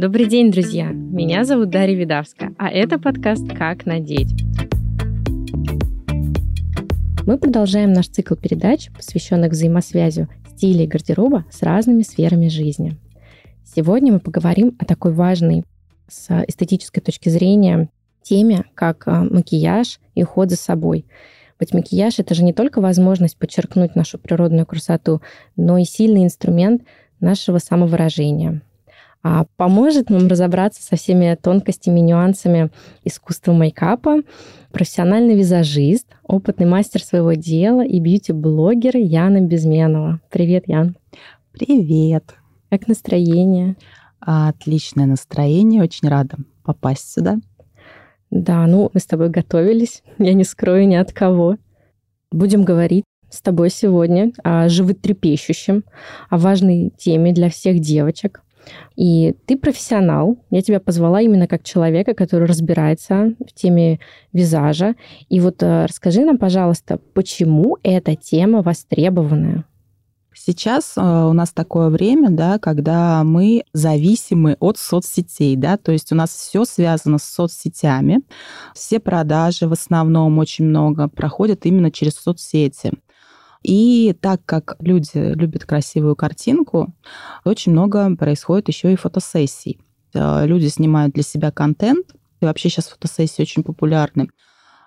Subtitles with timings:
[0.00, 0.92] Добрый день, друзья!
[0.92, 4.32] Меня зовут Дарья Видавска, а это подкаст «Как надеть».
[7.26, 12.96] Мы продолжаем наш цикл передач, посвященных взаимосвязи стиля и гардероба с разными сферами жизни.
[13.64, 15.64] Сегодня мы поговорим о такой важной
[16.06, 17.90] с эстетической точки зрения
[18.22, 21.06] теме, как а, макияж и уход за собой.
[21.58, 25.22] Ведь макияж— это же не только возможность подчеркнуть нашу природную красоту,
[25.56, 26.82] но и сильный инструмент
[27.18, 28.62] нашего самовыражения—
[29.56, 32.70] поможет нам разобраться со всеми тонкостями, нюансами
[33.04, 34.22] искусства мейкапа
[34.72, 40.20] профессиональный визажист, опытный мастер своего дела и бьюти-блогер Яна Безменова.
[40.30, 40.96] Привет, Ян.
[41.52, 42.34] Привет.
[42.70, 43.76] Как настроение?
[44.20, 47.38] Отличное настроение, очень рада попасть сюда.
[48.30, 51.56] Да, ну, мы с тобой готовились, я не скрою ни от кого.
[52.30, 55.84] Будем говорить с тобой сегодня о животрепещущем,
[56.28, 58.42] о важной теме для всех девочек,
[58.96, 60.38] и ты профессионал.
[60.50, 64.00] Я тебя позвала именно как человека, который разбирается в теме
[64.32, 64.94] визажа.
[65.28, 69.64] И вот э, расскажи нам, пожалуйста, почему эта тема востребованная?
[70.40, 76.12] Сейчас э, у нас такое время, да, когда мы зависимы от соцсетей, да, то есть
[76.12, 78.20] у нас все связано с соцсетями,
[78.72, 82.92] все продажи в основном очень много проходят именно через соцсети.
[83.62, 86.94] И так как люди любят красивую картинку,
[87.44, 89.80] очень много происходит еще и фотосессий.
[90.14, 94.28] Э, люди снимают для себя контент, и вообще сейчас фотосессии очень популярны.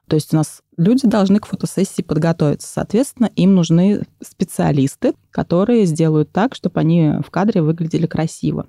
[0.07, 2.67] То есть у нас люди должны к фотосессии подготовиться.
[2.67, 8.67] Соответственно, им нужны специалисты, которые сделают так, чтобы они в кадре выглядели красиво.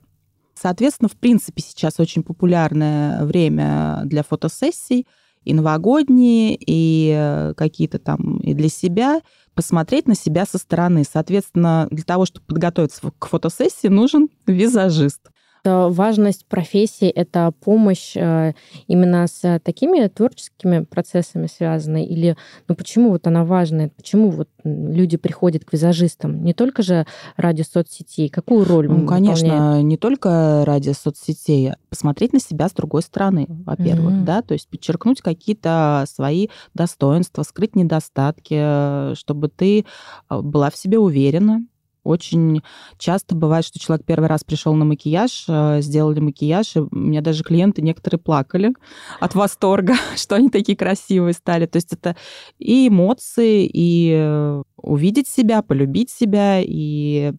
[0.55, 5.07] Соответственно, в принципе, сейчас очень популярное время для фотосессий–
[5.45, 9.21] и новогодние, и э, какие-то там и для себя,
[9.55, 11.05] посмотреть на себя со стороны.
[11.11, 15.32] Соответственно, для того, чтобы подготовиться к фотосессии, нужен визажист.
[15.65, 18.53] Важность профессии— это помощь э,
[18.89, 22.05] именно с такими творческими процессами связанной?
[22.05, 23.91] Или ну, почему вот она важная?
[23.97, 26.43] Почему вот люди приходят к визажистам?
[26.43, 27.07] Не только же
[27.37, 28.29] ради соцсетей.
[28.29, 29.85] Какую роль Ну, конечно, выполняет?
[29.85, 31.71] не только ради соцсетей.
[31.71, 34.25] А посмотреть на себя с другой стороны, во-первых, mm-hmm.
[34.25, 39.85] да, то есть подчеркнуть какие-то свои достоинства, скрыть недостатки, э, чтобы ты
[40.29, 41.65] э, была в себе уверена,
[42.05, 42.63] очень
[42.99, 47.21] часто бывает, что человек первый раз пришел на макияж, э, сделали макияж, и у меня
[47.21, 48.75] даже клиенты некоторые плакали
[49.21, 51.67] от восторга, что они такие красивые стали.
[51.67, 52.17] То есть это
[52.59, 57.33] и эмоции, и э, увидеть себя, полюбить себя, и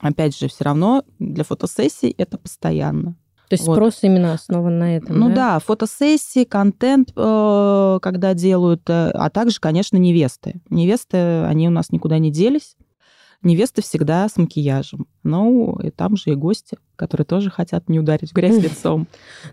[0.00, 3.16] опять же, все равно для фотосессий это постоянно.
[3.48, 3.74] То есть вот.
[3.74, 5.18] спрос именно основан на этом.
[5.18, 10.60] Ну да, да фотосессии, контент, э, когда делают, а также, конечно, невесты.
[10.68, 12.76] Невесты, они у нас никуда не делись
[13.42, 15.06] невеста всегда с макияжем.
[15.22, 19.06] Ну, и там же и гости, которые тоже хотят не ударить в грязь лицом.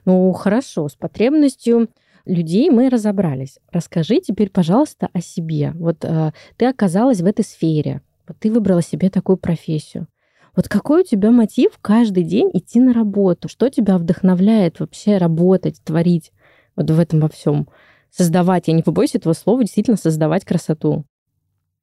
[0.06, 1.90] Ну, хорошо, с потребностью
[2.26, 3.59] людей мы разобрались.
[3.72, 5.72] Расскажи теперь, пожалуйста, о себе.
[5.76, 10.08] Вот э, ты оказалась в этой сфере, вот ты выбрала себе такую профессию.
[10.56, 13.47] Вот какой у тебя мотив каждый день идти на работу?
[13.47, 16.31] Что тебя вдохновляет вообще работать, творить
[16.76, 17.70] вот в этом во всем?
[18.09, 21.06] Создавать, я не побоюсь этого слова, действительно создавать красоту.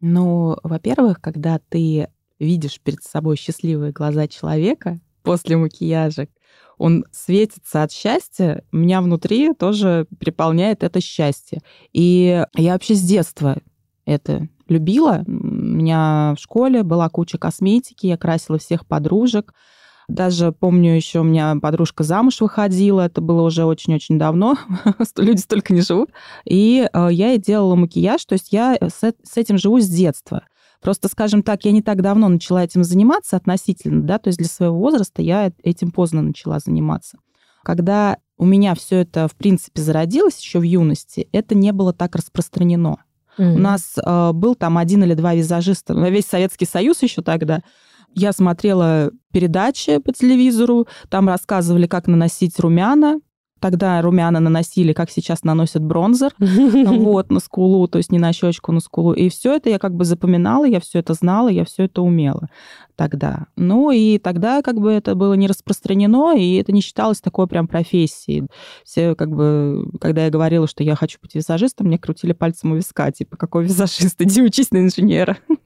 [0.07, 6.29] Ну, во-первых, когда ты видишь перед собой счастливые глаза человека после макияжа,
[6.77, 11.63] он светится от счастья, меня внутри тоже переполняет это счастье.
[11.95, 13.57] И я вообще с детства
[14.05, 15.25] это любила.
[15.27, 19.55] У меня в школе была куча косметики, я красила всех подружек.
[20.09, 24.57] Даже помню, еще у меня подружка замуж выходила, это было уже очень-очень давно,
[25.17, 26.11] люди столько не живут.
[26.45, 30.45] И э, я ей делала макияж, то есть я с, с этим живу с детства.
[30.83, 34.49] Просто, скажем так, я не так давно начала этим заниматься относительно, да, то есть для
[34.49, 37.17] своего возраста я этим поздно начала заниматься.
[37.63, 42.15] Когда у меня все это, в принципе, зародилось еще в юности, это не было так
[42.15, 42.99] распространено.
[43.39, 43.55] Mm-hmm.
[43.55, 47.63] У нас э, был там один или два визажиста, на весь Советский Союз еще тогда.
[48.15, 53.21] Я смотрела передачи по телевизору, там рассказывали, как наносить румяна.
[53.61, 58.73] Тогда румяна наносили, как сейчас наносят бронзер, вот, на скулу, то есть не на щечку,
[58.73, 59.15] на скулу.
[59.15, 62.51] И все это я как бы запоминала, я все это знала, я все это умела
[62.95, 63.47] тогда.
[63.57, 67.67] Ну и тогда как бы это было не распространено, и это не считалось такой прям
[67.67, 68.49] профессией.
[68.85, 72.77] Все как бы, когда я говорила, что я хочу быть визажистом, мне крутили пальцем у
[72.77, 75.39] виска, типа, какой визажист, иди учись на инженера.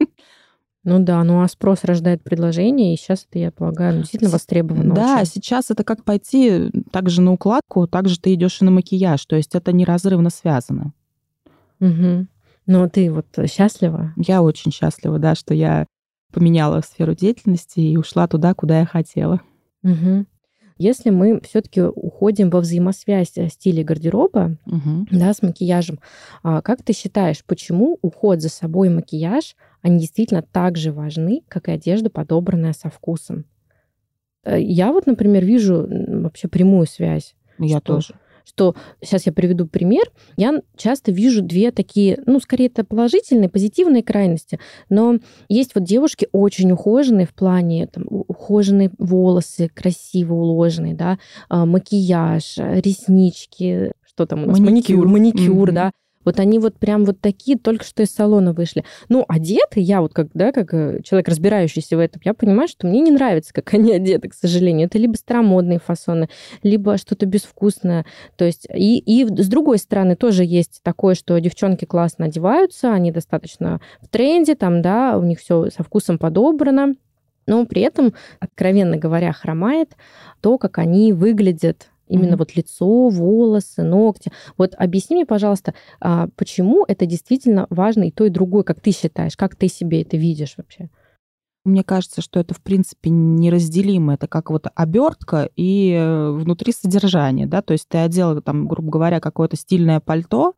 [0.84, 4.94] Ну да, ну а спрос рождает предложение, и сейчас это, я полагаю, действительно востребовано.
[4.94, 5.26] Да, очень.
[5.26, 9.54] сейчас это как пойти также на укладку, также ты идешь и на макияж, то есть
[9.54, 10.92] это неразрывно связано.
[11.80, 12.26] Угу.
[12.66, 14.12] Ну ты вот счастлива?
[14.16, 15.86] Я очень счастлива, да, что я
[16.32, 19.40] поменяла сферу деятельности и ушла туда, куда я хотела.
[19.82, 20.26] Угу.
[20.78, 25.06] Если мы все-таки уходим во взаимосвязь стиля гардероба, угу.
[25.10, 25.98] да, с макияжем,
[26.42, 31.42] а, как ты считаешь, почему уход за собой и макияж, они действительно так же важны,
[31.48, 33.44] как и одежда, подобранная со вкусом?
[34.44, 37.34] Э, я вот, например, вижу вообще прямую связь.
[37.58, 38.14] Я что, тоже
[38.48, 40.10] что сейчас я приведу пример.
[40.36, 44.58] Я часто вижу две такие, ну, скорее это положительные, позитивные крайности,
[44.88, 45.16] но
[45.48, 51.18] есть вот девушки очень ухоженные в плане там, ухоженные волосы, красиво уложенные, да,
[51.48, 55.74] а, макияж, реснички, что там у нас, маникюр, маникюр, маникюр mm-hmm.
[55.74, 55.92] да,
[56.28, 58.84] вот они вот прям вот такие только что из салона вышли.
[59.08, 62.86] Ну, одеты, я вот как, да, как э, человек, разбирающийся в этом, я понимаю, что
[62.86, 64.88] мне не нравится, как они одеты, к сожалению.
[64.88, 66.28] Это либо старомодные фасоны,
[66.62, 68.04] либо что-то безвкусное.
[68.36, 73.10] То есть и, и с другой стороны тоже есть такое, что девчонки классно одеваются, они
[73.10, 76.94] достаточно в тренде, там, да, у них все со вкусом подобрано,
[77.46, 79.96] но при этом, откровенно говоря, хромает
[80.42, 82.38] то, как они выглядят Именно mm-hmm.
[82.38, 84.32] вот лицо, волосы, ногти.
[84.56, 88.92] Вот объясни мне, пожалуйста, а, почему это действительно важно и то, и другое, как ты
[88.92, 90.90] считаешь, как ты себе это видишь вообще?
[91.64, 94.14] Мне кажется, что это, в принципе, неразделимо.
[94.14, 98.90] Это как вот обертка и э, внутри содержание, да, то есть ты одела, там, грубо
[98.90, 100.54] говоря, какое-то стильное пальто,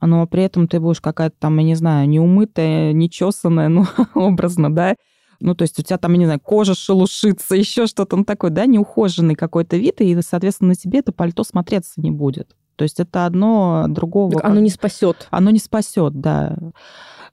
[0.00, 4.94] но при этом ты будешь какая-то там, я не знаю, неумытая, нечесанная, ну, образно, да,
[5.42, 8.50] ну, то есть у тебя там, я не знаю, кожа шелушится, еще что-то, ну, такой,
[8.50, 12.56] да, неухоженный какой-то вид, и, соответственно, на тебе это пальто смотреться не будет.
[12.76, 14.32] То есть это одно другого...
[14.32, 15.28] Так оно не спасет.
[15.30, 16.56] Оно не спасет, да.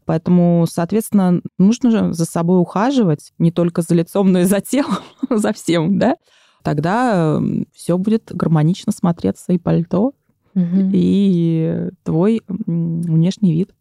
[0.05, 4.97] Поэтому, соответственно, нужно же за собой ухаживать, не только за лицом, но и за телом,
[5.29, 6.15] за всем, да.
[6.63, 7.41] Тогда
[7.73, 10.13] все будет гармонично смотреться и пальто,
[10.55, 10.89] угу.
[10.93, 13.71] и твой внешний вид.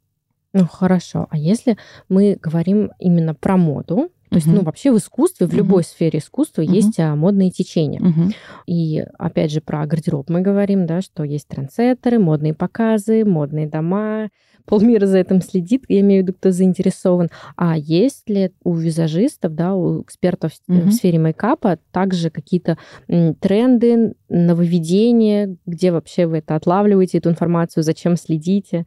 [0.53, 1.27] Ну хорошо.
[1.31, 1.77] А если
[2.09, 6.63] мы говорим именно про моду, то есть, ну, вообще в искусстве, в любой сфере искусства
[6.63, 8.01] есть а, модные течения.
[8.67, 14.29] И опять же про гардероб мы говорим, да, что есть трендсеттеры, модные показы, модные дома.
[14.67, 17.31] Полмира за этим следит, я имею в виду, кто заинтересован.
[17.57, 22.77] А есть ли у визажистов, да, у экспертов uh в сфере мейкапа также какие-то
[23.07, 28.85] тренды, нововведения, где вообще вы это отлавливаете, эту информацию, зачем следите?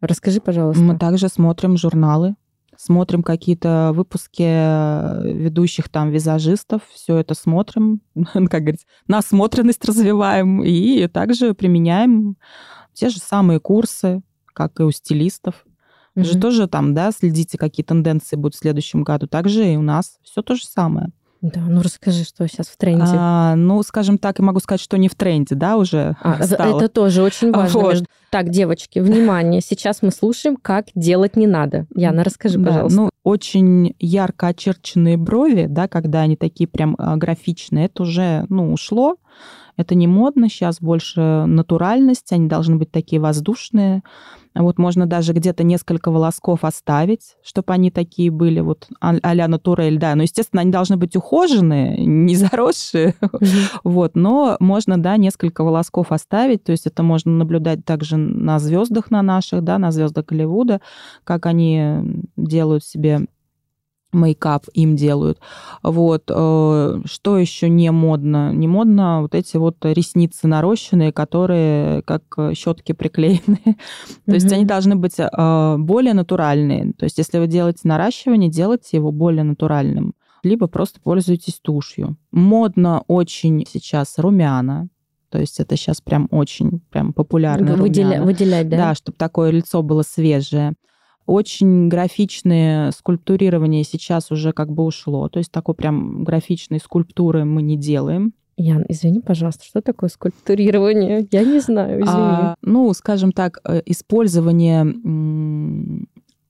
[0.00, 0.82] Расскажи, пожалуйста.
[0.82, 2.36] Мы также смотрим журналы,
[2.76, 11.06] смотрим какие-то выпуски э, ведущих там визажистов, все это смотрим, как говорится, насмотренность развиваем и
[11.08, 12.36] также применяем
[12.92, 15.66] те же самые курсы, как и у стилистов.
[16.14, 16.24] Вы mm-hmm.
[16.24, 19.26] же тоже там, да, следите, какие тенденции будут в следующем году.
[19.26, 21.10] Также и у нас все то же самое.
[21.52, 23.04] Да, ну расскажи, что сейчас в тренде.
[23.06, 26.78] А, ну, скажем так, я могу сказать, что не в тренде, да, уже а, стало.
[26.78, 27.80] Это тоже очень важно.
[27.80, 28.04] Вот.
[28.30, 31.86] Так, девочки, внимание, сейчас мы слушаем, как делать не надо.
[31.94, 33.00] Яна, расскажи, да, пожалуйста.
[33.00, 38.72] Ну, очень ярко очерченные брови, да, когда они такие прям а, графичные, это уже, ну,
[38.72, 39.16] ушло.
[39.76, 44.02] Это не модно, сейчас больше натуральность, они должны быть такие воздушные.
[44.58, 50.14] Вот можно даже где-то несколько волосков оставить, чтобы они такие были, вот а-ля натурель, да.
[50.14, 53.14] Но, естественно, они должны быть ухоженные, не заросшие,
[53.84, 54.16] вот.
[54.16, 59.22] Но можно, да, несколько волосков оставить, то есть это можно наблюдать также на звездах на
[59.22, 60.80] наших, да, на звездах Голливуда,
[61.24, 63.26] как они делают себе
[64.16, 65.38] мейкап им делают.
[65.82, 66.24] Вот.
[66.28, 68.52] Э, что еще не модно?
[68.52, 72.22] Не модно вот эти вот ресницы нарощенные, которые как
[72.54, 73.60] щетки приклеены.
[74.26, 76.92] То есть они должны быть э, более натуральные.
[76.98, 80.14] То есть если вы делаете наращивание, делайте его более натуральным.
[80.42, 82.16] Либо просто пользуйтесь тушью.
[82.30, 84.88] Модно очень сейчас румяна.
[85.28, 87.74] То есть это сейчас прям очень прям популярно.
[87.74, 88.76] Выделя, выделять, да?
[88.76, 90.74] Да, чтобы такое лицо было свежее.
[91.26, 95.28] Очень графичное скульптурирование сейчас уже как бы ушло.
[95.28, 98.32] То есть такой прям графичной скульптуры мы не делаем.
[98.56, 101.26] Ян, извини, пожалуйста, что такое скульптурирование?
[101.30, 102.08] Я не знаю, извини.
[102.08, 104.86] А, ну, скажем так, э, использование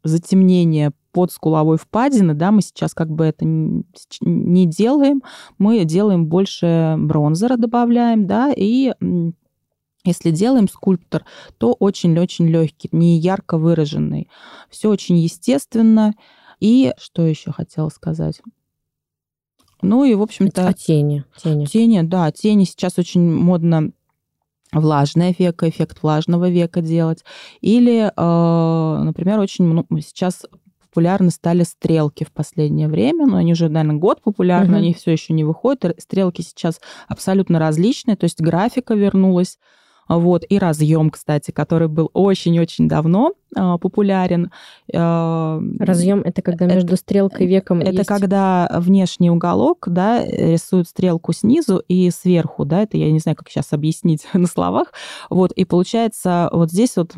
[0.05, 5.23] затемнения под скуловой впадины, да, мы сейчас как бы это не делаем,
[5.59, 8.93] мы делаем больше бронзера добавляем, да, и
[10.07, 11.25] если делаем скульптор,
[11.59, 14.29] то очень-очень легкий, не ярко выраженный.
[14.71, 16.15] Все очень естественно.
[16.61, 18.41] И что еще хотела сказать?
[19.83, 20.69] Ну и, в общем-то...
[20.69, 21.25] А тени?
[21.43, 22.31] Тени, тени да.
[22.33, 23.93] Тени сейчас очень модно
[24.73, 27.25] влажное веко, эффект влажного века делать.
[27.61, 29.67] Или, э, например, очень
[30.03, 30.47] сейчас
[30.81, 34.79] популярны стали стрелки в последнее время, но они уже, наверное, год популярны, угу.
[34.79, 35.95] они все еще не выходят.
[35.99, 39.59] Стрелки сейчас абсолютно различные, то есть графика вернулась
[40.09, 44.51] Вот, и разъем, кстати, который был очень-очень давно э, популярен.
[44.93, 47.81] Э, разъем это когда между это, стрелкой и веком.
[47.81, 48.07] Это есть...
[48.07, 53.49] когда внешний уголок, да, рисует стрелку снизу и сверху, да, это я не знаю, как
[53.49, 54.93] сейчас объяснить на словах.
[55.31, 57.13] Вот, и получается вот здесь вот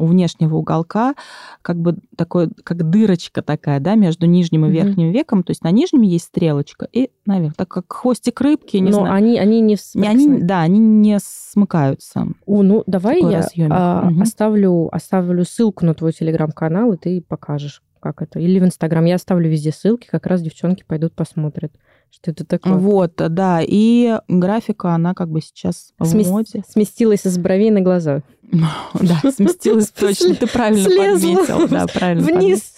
[0.00, 1.14] у внешнего уголка
[1.62, 5.12] как бы такой, как дырочка такая, да, между нижним и верхним mm-hmm.
[5.12, 5.42] веком.
[5.42, 9.14] То есть на нижнем есть стрелочка и наверх, так как хвостик рыбки, не Но знаю.
[9.14, 12.26] они, они не, они, Да, они не смыкаются.
[12.46, 14.22] О, ну давай я а, угу.
[14.22, 18.40] оставлю, оставлю ссылку на твой телеграм-канал, и ты покажешь, как это.
[18.40, 19.04] Или в Инстаграм.
[19.04, 21.72] Я оставлю везде ссылки, как раз девчонки пойдут посмотрят.
[22.10, 22.74] Что это такое?
[22.74, 23.60] Вот, да.
[23.62, 26.26] И графика, она как бы сейчас Смес...
[26.26, 26.62] в моде.
[26.68, 28.22] Сместилась из бровей на глаза.
[29.00, 30.34] Да, сместилась точно.
[30.34, 31.68] Ты правильно подметил.
[31.68, 32.74] Да, правильно Вниз.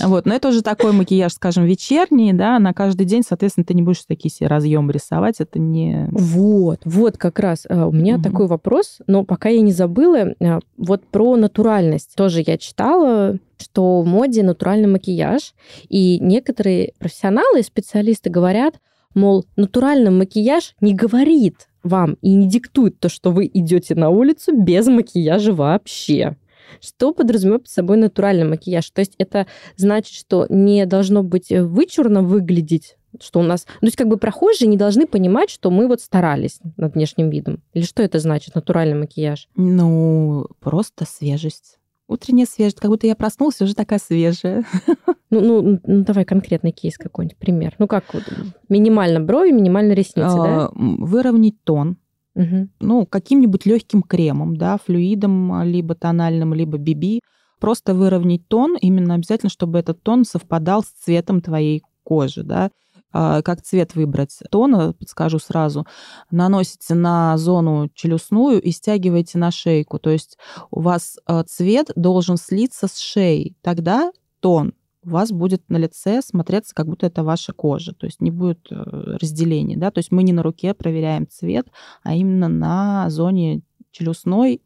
[0.00, 3.82] Вот, но это уже такой макияж, скажем, вечерний, да, на каждый день, соответственно, ты не
[3.82, 6.08] будешь такие себе разъемы рисовать, это не...
[6.10, 7.66] Вот, вот как раз.
[7.68, 12.14] А, у меня такой вопрос, но пока я не забыла, а, вот про натуральность.
[12.14, 15.54] Тоже я читала, что в моде натуральный макияж,
[15.88, 18.76] и некоторые профессионалы и специалисты говорят,
[19.14, 24.56] мол, натуральный макияж не говорит вам и не диктует то, что вы идете на улицу
[24.56, 26.36] без макияжа вообще.
[26.80, 28.90] Что подразумевает под собой натуральный макияж?
[28.90, 29.46] То есть это
[29.76, 33.64] значит, что не должно быть вычурно выглядеть, что у нас...
[33.64, 37.62] То есть как бы прохожие не должны понимать, что мы вот старались над внешним видом.
[37.74, 39.48] Или что это значит, натуральный макияж?
[39.54, 41.78] Ну, просто свежесть.
[42.12, 44.64] Утренняя свежесть, как будто я проснулась, уже такая свежая.
[45.34, 47.74] Ну, ну, ну давай конкретный кейс какой-нибудь, пример.
[47.78, 48.22] Ну как вот,
[48.68, 50.70] минимально брови, минимально ресницы, а, да?
[50.74, 51.96] Выровнять тон.
[52.34, 52.68] Угу.
[52.80, 57.20] Ну, каким-нибудь легким кремом, да, флюидом, либо тональным, либо BB.
[57.60, 62.70] Просто выровнять тон, именно обязательно, чтобы этот тон совпадал с цветом твоей кожи, да.
[63.12, 65.86] А, как цвет выбрать тона, подскажу сразу,
[66.30, 69.98] наносите на зону челюстную и стягиваете на шейку.
[69.98, 70.38] То есть
[70.70, 73.56] у вас а, цвет должен слиться с шеей.
[73.62, 77.92] Тогда тон у вас будет на лице смотреться, как будто это ваша кожа.
[77.92, 78.74] То есть не будет э,
[79.20, 79.76] разделения.
[79.76, 79.90] Да?
[79.90, 81.66] То есть мы не на руке проверяем цвет,
[82.04, 84.62] а именно на зоне челюстной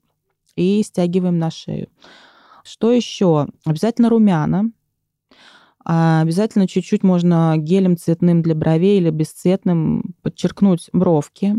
[0.55, 1.89] и стягиваем на шею.
[2.65, 3.47] Что еще?
[3.65, 4.71] Обязательно румяна.
[5.89, 11.55] А обязательно чуть-чуть можно гелем цветным для бровей или бесцветным подчеркнуть бровки.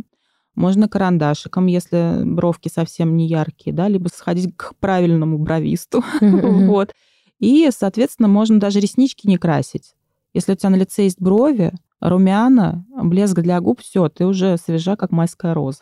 [0.54, 6.04] Можно карандашиком, если бровки совсем не яркие, да, либо сходить к правильному бровисту.
[6.20, 6.94] вот.
[7.40, 9.94] И, соответственно, можно даже реснички не красить.
[10.34, 14.96] Если у тебя на лице есть брови, румяна, блеск для губ, все, ты уже свежа,
[14.96, 15.80] как майская роза.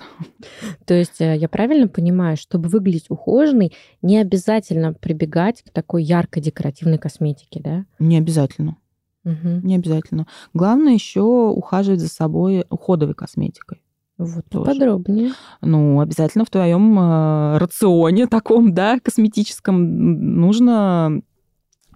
[0.85, 6.41] То есть э, я правильно понимаю, чтобы выглядеть ухоженной, не обязательно прибегать к такой яркой
[6.41, 7.85] декоративной косметике, да?
[7.99, 8.77] Не обязательно.
[9.25, 9.61] Угу.
[9.63, 10.27] Не обязательно.
[10.53, 13.81] Главное еще ухаживать за собой уходовой косметикой.
[14.17, 14.71] Вот тоже.
[14.71, 15.31] подробнее.
[15.61, 21.21] Ну, обязательно в твоем э, рационе таком, да, косметическом нужно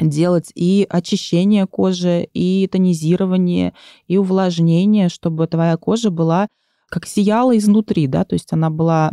[0.02, 3.74] делать и очищение кожи, и тонизирование,
[4.08, 6.48] и увлажнение, чтобы твоя кожа была
[6.90, 9.12] как сияла изнутри, да, то есть она была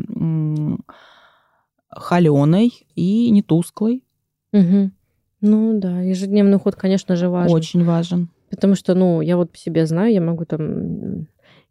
[1.91, 4.03] холеной и не тусклой.
[4.53, 4.91] Угу.
[5.43, 7.55] Ну да, ежедневный уход, конечно же, важен.
[7.55, 8.31] Очень важен.
[8.51, 11.27] Потому что, ну, я вот по себе знаю, я могу там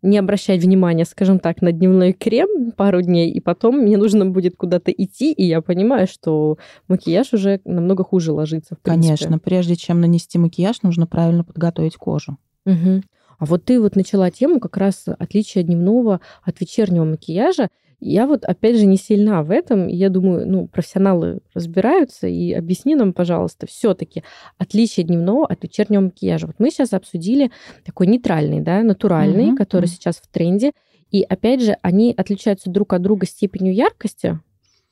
[0.06, 4.56] не обращать внимания, скажем так, на дневной крем пару дней, и потом мне нужно будет
[4.56, 6.58] куда-то идти, и я понимаю, что
[6.88, 8.78] макияж уже намного хуже ложится.
[8.82, 12.38] Конечно, прежде чем нанести макияж, нужно правильно подготовить кожу.
[12.66, 13.02] Угу.
[13.38, 17.70] А вот ты вот начала тему как раз отличия дневного от вечернего макияжа.
[18.00, 19.88] Я вот, опять же, не сильна в этом.
[19.88, 22.28] Я думаю, ну, профессионалы разбираются.
[22.28, 24.24] И объясни нам, пожалуйста, все-таки
[24.58, 26.48] отличие дневного от вечернего макияжа.
[26.48, 27.52] Вот мы сейчас обсудили
[27.84, 29.92] такой нейтральный, да, натуральный, угу, который угу.
[29.92, 30.72] сейчас в тренде.
[31.12, 34.40] И, опять же, они отличаются друг от друга степенью яркости.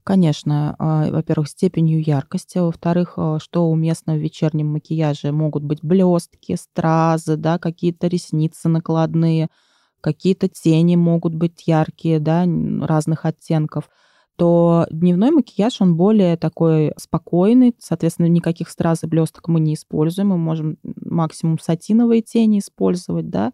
[0.03, 6.55] Конечно, а, во-первых, степенью яркости, во-вторых, а, что уместно в вечернем макияже могут быть блестки,
[6.55, 9.47] стразы, да, какие-то ресницы накладные,
[10.03, 12.45] какие-то тени могут быть яркие, да,
[12.85, 13.89] разных оттенков
[14.35, 20.29] то дневной макияж, он более такой спокойный, соответственно, никаких страз и блесток мы не используем,
[20.29, 23.51] мы можем максимум сатиновые тени использовать, да,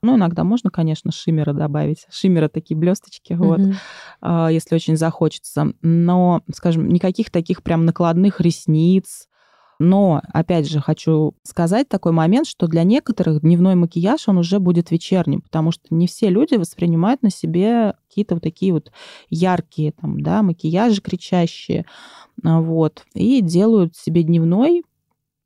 [0.00, 3.36] ну, иногда можно, конечно, шиммера добавить, шиммера такие блесточки, mm-hmm.
[3.36, 3.60] вот,
[4.22, 9.28] а, если очень захочется, но, скажем, никаких таких прям накладных ресниц,
[9.78, 14.90] но, опять же, хочу сказать такой момент, что для некоторых дневной макияж, он уже будет
[14.90, 18.92] вечерним, потому что не все люди воспринимают на себе какие-то вот такие вот
[19.30, 21.86] яркие там, да, макияжи кричащие,
[22.42, 24.82] а, вот, и делают себе дневной,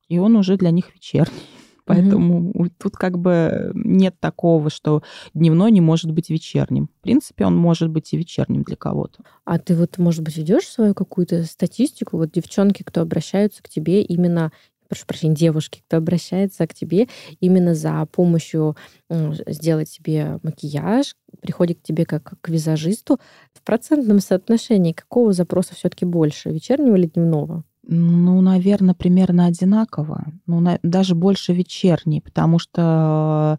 [0.08, 1.57] и он уже для них вечерний.
[1.88, 2.68] Поэтому угу.
[2.76, 5.02] тут как бы нет такого, что
[5.33, 6.88] дневной не может быть вечерним.
[7.00, 9.25] В принципе, он может быть и вечерним для кого-то.
[9.45, 12.18] А ты вот, может быть, ведешь свою какую-то статистику?
[12.18, 14.52] Вот девчонки, кто обращаются к тебе именно
[14.88, 17.09] прошу прощения, девушки, кто обращается к тебе
[17.40, 18.76] именно за помощью
[19.11, 23.21] сделать себе макияж, приходит к тебе как к визажисту,
[23.52, 27.64] в процентном соотношении какого запроса все-таки больше, вечернего или дневного?
[27.90, 30.26] Ну, наверное, примерно одинаково.
[30.47, 33.59] Ну, на, даже больше вечерний, потому что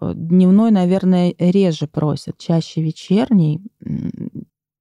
[0.00, 3.60] э, дневной, наверное, реже просят, чаще вечерний.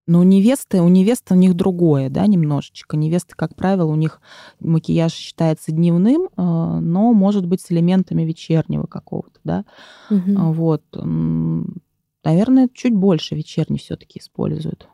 [0.07, 2.95] Но у невесты, у невесты у них другое, да, немножечко.
[2.95, 4.21] Невесты, как правило, у них
[4.61, 9.65] макияж считается дневным, э, но может быть с элементами вечернего какого-то, да.
[10.09, 10.53] Угу.
[10.53, 10.83] Вот.
[12.23, 14.87] Наверное, чуть больше вечерний все-таки используют.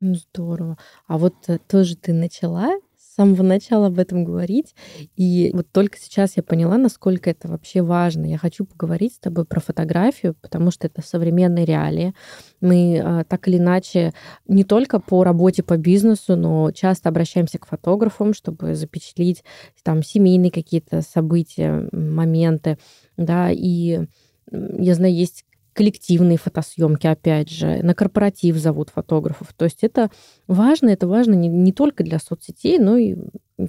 [0.00, 0.76] Ну, здорово.
[1.06, 4.74] А вот э, тоже ты начала с самого начала об этом говорить.
[5.16, 8.26] И вот только сейчас я поняла, насколько это вообще важно.
[8.26, 12.12] Я хочу поговорить с тобой про фотографию, потому что это современные реалии.
[12.60, 14.12] Мы а, так или иначе
[14.48, 19.44] не только по работе, по бизнесу, но часто обращаемся к фотографам, чтобы запечатлить
[19.84, 22.78] там семейные какие-то события, моменты,
[23.16, 24.06] да, и
[24.50, 29.52] я знаю, есть коллективные фотосъемки, опять же, на корпоратив зовут фотографов.
[29.54, 30.10] То есть это
[30.46, 33.16] важно, это важно не, не только для соцсетей, но и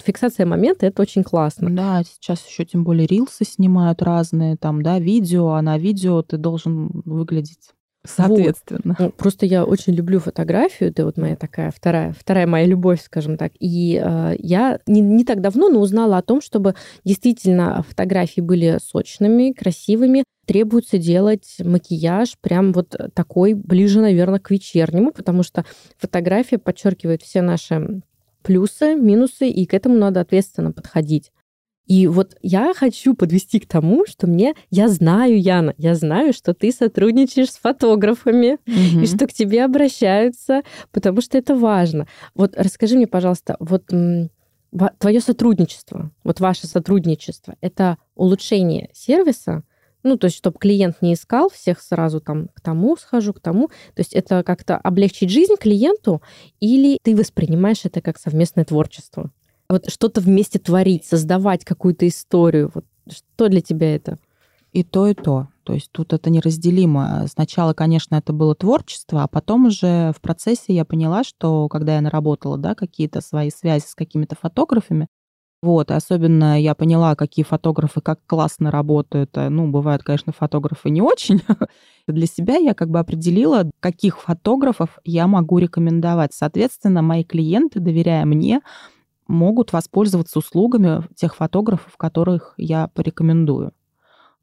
[0.03, 1.69] фиксация момента это очень классно.
[1.69, 6.37] Да, сейчас еще тем более рилсы снимают разные, там, да, видео, а на видео ты
[6.37, 7.71] должен выглядеть
[8.05, 8.95] Соответственно.
[8.97, 9.15] Вот.
[9.15, 10.89] Просто я очень люблю фотографию.
[10.89, 13.51] Это вот моя такая вторая, вторая моя любовь, скажем так.
[13.59, 18.77] И э, я не, не так давно, но узнала о том, чтобы действительно фотографии были
[18.83, 20.23] сочными, красивыми.
[20.45, 25.65] Требуется делать макияж прям вот такой, ближе, наверное, к вечернему, потому что
[25.97, 28.01] фотография подчеркивает все наши
[28.43, 31.31] плюсы, минусы, и к этому надо ответственно подходить.
[31.85, 36.53] И вот я хочу подвести к тому, что мне, я знаю, Яна, я знаю, что
[36.53, 39.03] ты сотрудничаешь с фотографами, угу.
[39.03, 42.07] и что к тебе обращаются, потому что это важно.
[42.33, 43.85] Вот расскажи мне, пожалуйста, вот
[44.99, 49.63] твое сотрудничество, вот ваше сотрудничество, это улучшение сервиса,
[50.03, 53.69] ну, то есть, чтобы клиент не искал всех сразу там к тому схожу, к тому.
[53.95, 56.21] То есть это как-то облегчить жизнь клиенту,
[56.59, 59.31] или ты воспринимаешь это как совместное творчество?
[59.69, 62.71] Вот что-то вместе творить, создавать какую-то историю.
[62.73, 64.17] Вот что для тебя это?
[64.71, 65.47] И то, и то.
[65.63, 67.25] То есть тут это неразделимо.
[67.27, 72.01] Сначала, конечно, это было творчество, а потом уже в процессе я поняла, что когда я
[72.01, 75.07] наработала да, какие-то свои связи с какими-то фотографами,
[75.63, 79.31] вот, особенно я поняла, какие фотографы как классно работают.
[79.35, 81.41] Ну, бывают, конечно, фотографы не очень.
[82.07, 86.35] Для себя я как бы определила, каких фотографов я могу рекомендовать.
[86.35, 88.61] Соответственно, мои клиенты, доверяя мне,
[89.27, 93.71] могут воспользоваться услугами тех фотографов, которых я порекомендую.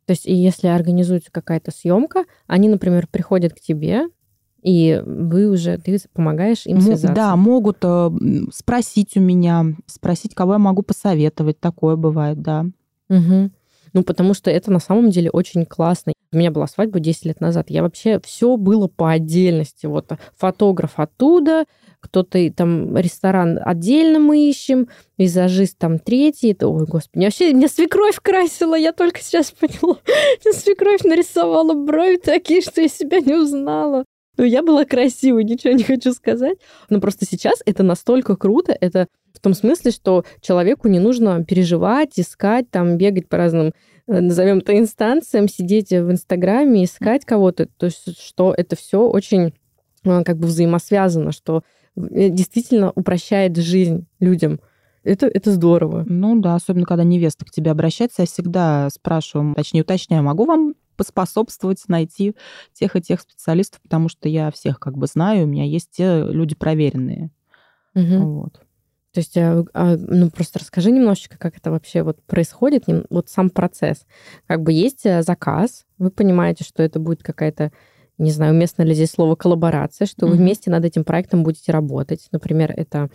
[0.07, 4.09] То есть, если организуется какая-то съемка, они, например, приходят к тебе,
[4.63, 7.15] и вы уже, ты помогаешь им связаться.
[7.15, 8.11] Да, могут э,
[8.53, 11.59] спросить у меня, спросить, кого я могу посоветовать.
[11.59, 12.67] Такое бывает, да.
[13.09, 13.51] Угу.
[13.93, 16.13] Ну, потому что это на самом деле очень классно.
[16.33, 17.69] У меня была свадьба 10 лет назад.
[17.69, 19.87] Я вообще все было по отдельности.
[19.87, 21.67] Вот фотограф оттуда,
[22.01, 26.53] кто-то там ресторан отдельно мы ищем, визажист там третий.
[26.53, 29.99] Это, ой, господи, меня вообще меня свекровь красила, я только сейчас поняла.
[30.45, 34.05] Мне свекровь нарисовала брови такие, что я себя не узнала.
[34.37, 36.59] Ну, я была красивой, ничего не хочу сказать.
[36.89, 42.19] Но просто сейчас это настолько круто, это в том смысле, что человеку не нужно переживать,
[42.19, 43.73] искать, там, бегать по разным
[44.07, 47.67] э, назовем это инстанциям, сидеть в Инстаграме, искать кого-то.
[47.77, 49.55] То есть, что это все очень
[50.05, 51.63] э, как бы взаимосвязано, что
[51.97, 54.61] Э, действительно упрощает жизнь людям.
[55.05, 56.05] Это, это здорово.
[56.09, 60.75] Ну да, особенно когда невеста к тебе обращается, я всегда спрашиваю, точнее уточняю, могу вам
[60.97, 62.35] поспособствовать найти
[62.73, 66.25] тех и тех специалистов, потому что я всех как бы знаю, у меня есть те
[66.25, 67.31] люди проверенные.
[67.95, 68.19] Угу.
[68.19, 68.61] Вот.
[69.13, 73.51] То есть, а, а, ну просто расскажи немножечко, как это вообще вот происходит, вот сам
[73.51, 74.07] процесс.
[74.47, 77.73] Как бы есть э, заказ, вы понимаете, что это будет какая-то
[78.19, 80.31] не знаю, уместно ли здесь слово коллаборация, что mm-hmm.
[80.31, 82.29] вы вместе над этим проектом будете работать.
[82.31, 83.11] Например, это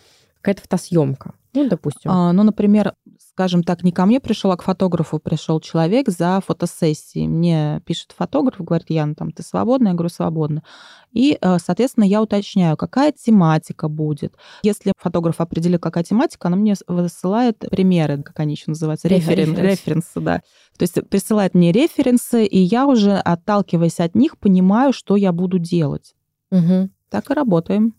[0.48, 1.34] какая-то фотосъемка.
[1.54, 2.10] Ну, допустим.
[2.10, 6.40] А, ну, например, скажем так, не ко мне пришел, а к фотографу пришел человек за
[6.46, 7.28] фотосессией.
[7.28, 9.90] Мне пишет фотограф, говорит, Яна, там, ты свободна?
[9.90, 10.64] Я говорю, свободна.
[11.12, 14.36] И, э, соответственно, я уточняю, какая тематика будет.
[14.64, 20.22] Если фотограф определил, какая тематика, она мне высылает примеры, как они еще называются, референ, референсы,
[20.22, 20.42] да.
[20.78, 25.60] То есть присылает мне референсы, и я уже, отталкиваясь от них, понимаю, что я буду
[25.60, 26.16] делать.
[26.52, 26.90] Угу.
[27.10, 27.97] Так и работаем.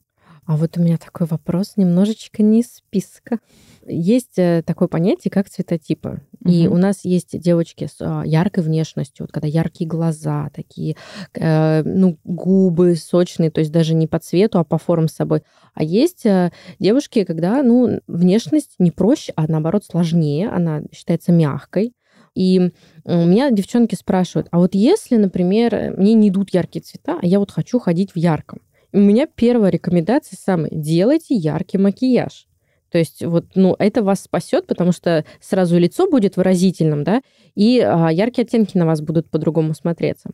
[0.48, 3.38] А вот у меня такой вопрос, немножечко не из списка.
[3.86, 6.22] Есть э, такое понятие, как цветотипы.
[6.40, 6.50] Угу.
[6.50, 10.96] И у нас есть девочки с а, яркой внешностью, вот когда яркие глаза, такие,
[11.34, 15.42] э, ну, губы сочные, то есть даже не по цвету, а по формам с собой.
[15.74, 21.92] А есть э, девушки, когда, ну, внешность не проще, а наоборот сложнее, она считается мягкой.
[22.34, 22.72] И
[23.04, 27.38] у меня девчонки спрашивают, а вот если, например, мне не идут яркие цвета, а я
[27.38, 28.60] вот хочу ходить в ярком,
[28.92, 30.70] у меня первая рекомендация самая.
[30.72, 32.46] Делайте яркий макияж.
[32.90, 37.20] То есть вот, ну, это вас спасет, потому что сразу лицо будет выразительным, да,
[37.54, 40.30] и а, яркие оттенки на вас будут по-другому смотреться.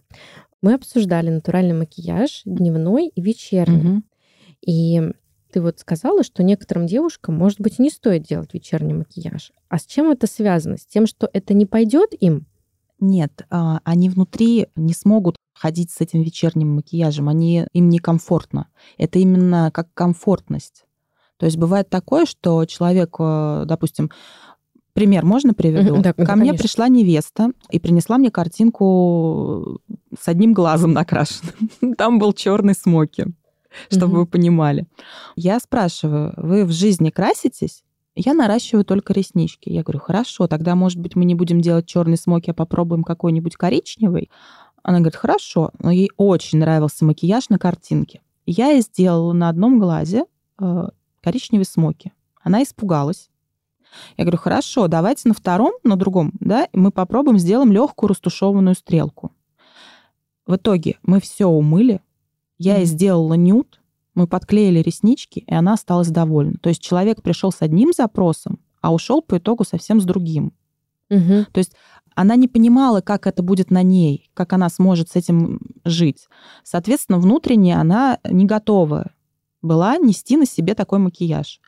[0.63, 3.97] Мы обсуждали натуральный макияж дневной и вечерний.
[3.97, 4.03] Угу.
[4.67, 5.03] И
[5.53, 9.53] ты вот сказала, что некоторым девушкам, может быть, не стоит делать вечерний макияж.
[9.69, 10.79] А с чем это связано?
[10.79, 12.47] С тем, что это не пойдет им?
[13.01, 18.69] Нет, а, они внутри не смогут ходить с этим вечерним макияжем, они, им некомфортно.
[18.99, 20.85] Это именно как комфортность.
[21.39, 24.11] То есть бывает такое, что человек, э, допустим,
[24.93, 26.03] пример можно приведу?
[26.03, 29.81] Да, Ко мне пришла невеста и принесла мне картинку
[30.21, 31.95] с одним глазом накрашенным.
[31.97, 33.29] Там был черный смоки,
[33.89, 34.87] чтобы вы понимали.
[35.35, 37.85] Я спрашиваю, вы в жизни краситесь?
[38.17, 39.71] Я наращиваю только реснички.
[39.71, 43.57] Я говорю, хорошо, тогда, может быть, мы не будем делать черный смоки, а попробуем какой-нибудь
[43.57, 44.31] коричневый.
[44.85, 48.21] Она говорит, хорошо, но ей очень нравился макияж на картинке.
[48.45, 50.27] Я ей сделала на одном глазе
[50.61, 50.89] э,
[51.23, 52.13] коричневые смоки.
[52.43, 53.31] Она испугалась.
[54.19, 59.33] Я говорю, хорошо, давайте на втором, на другом, да, мы попробуем, сделаем легкую растушеванную стрелку.
[60.47, 62.03] В итоге мы все умыли,
[62.59, 63.81] я ей сделала нюд,
[64.15, 66.59] мы подклеили реснички, и она осталась довольна.
[66.61, 70.53] То есть человек пришел с одним запросом, а ушел по итогу совсем с другим.
[71.11, 71.47] Угу.
[71.53, 71.73] То есть
[72.15, 76.29] она не понимала, как это будет на ней, как она сможет с этим жить.
[76.63, 79.11] Соответственно, внутренне она не готова
[79.63, 81.61] была нести на себе такой макияж.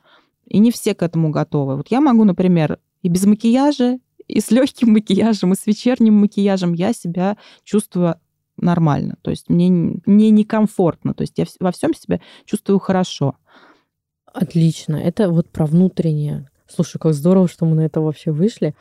[0.47, 1.77] И не все к этому готовы.
[1.77, 6.73] Вот я могу, например, и без макияжа, и с легким макияжем, и с вечерним макияжем
[6.73, 8.17] я себя чувствую
[8.57, 9.17] нормально.
[9.23, 11.15] То есть мне, мне некомфортно.
[11.15, 13.37] То есть я во всем себя чувствую хорошо.
[14.33, 14.97] Отлично.
[14.97, 16.49] Это вот про внутреннее.
[16.69, 18.75] Слушай, как здорово, что мы на это вообще вышли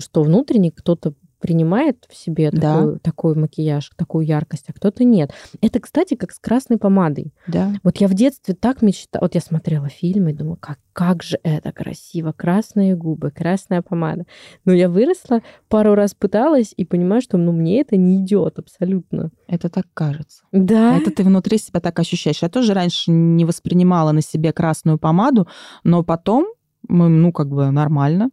[0.00, 2.60] что внутренне кто-то принимает в себе да.
[2.60, 5.32] такой, такой макияж, такую яркость, а кто-то нет.
[5.60, 7.32] Это, кстати, как с красной помадой.
[7.46, 7.72] Да.
[7.82, 11.38] Вот я в детстве так мечтала, вот я смотрела фильмы и думала, как, как же
[11.42, 14.26] это красиво, красные губы, красная помада.
[14.64, 19.30] Но я выросла, пару раз пыталась и понимаю, что ну, мне это не идет абсолютно.
[19.46, 20.44] Это так кажется.
[20.52, 20.96] Да.
[20.96, 22.42] Это ты внутри себя так ощущаешь.
[22.42, 25.48] Я тоже раньше не воспринимала на себе красную помаду,
[25.84, 26.46] но потом,
[26.86, 28.30] ну, как бы нормально,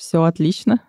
[0.00, 0.80] все отлично.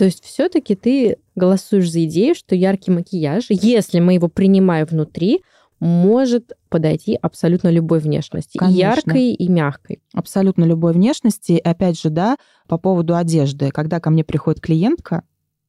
[0.00, 5.42] То есть все-таки ты голосуешь за идею, что яркий макияж, если мы его принимаем внутри,
[5.78, 8.56] может подойти абсолютно любой внешности.
[8.56, 8.76] Конечно.
[8.76, 10.00] И яркой, и мягкой.
[10.14, 11.60] Абсолютно любой внешности.
[11.62, 13.68] Опять же, да, по поводу одежды.
[13.72, 15.22] Когда ко мне приходит клиентка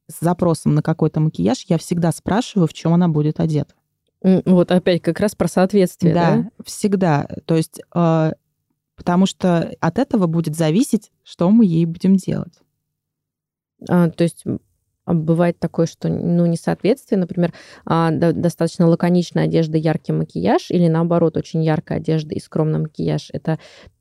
[0.07, 3.73] с запросом на какой-то макияж, я всегда спрашиваю, в чем она будет одета.
[4.21, 6.13] Вот опять как раз про соответствие.
[6.13, 6.49] Да, да?
[6.63, 7.27] всегда.
[7.43, 8.31] То есть, э,
[8.95, 12.60] потому что от этого будет зависеть, что мы ей будем делать.
[13.89, 14.43] А, то есть
[15.05, 17.53] а, бывает такое, что ну, несоответствие, например,
[17.85, 23.29] а, достаточно лаконичная одежда, яркий макияж, или наоборот, очень яркая одежда и скромный макияж.
[23.33, 23.59] Это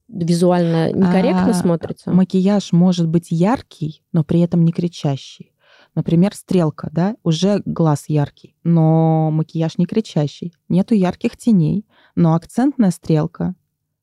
[0.08, 2.10] визуально некорректно а, смотрится?
[2.10, 5.52] Макияж может быть яркий, но при этом не кричащий.
[5.94, 10.52] Например, стрелка, да, уже глаз яркий, но макияж не кричащий.
[10.68, 13.54] Нету ярких теней, но акцентная стрелка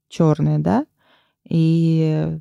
[0.10, 0.86] черная, да,
[1.48, 2.40] и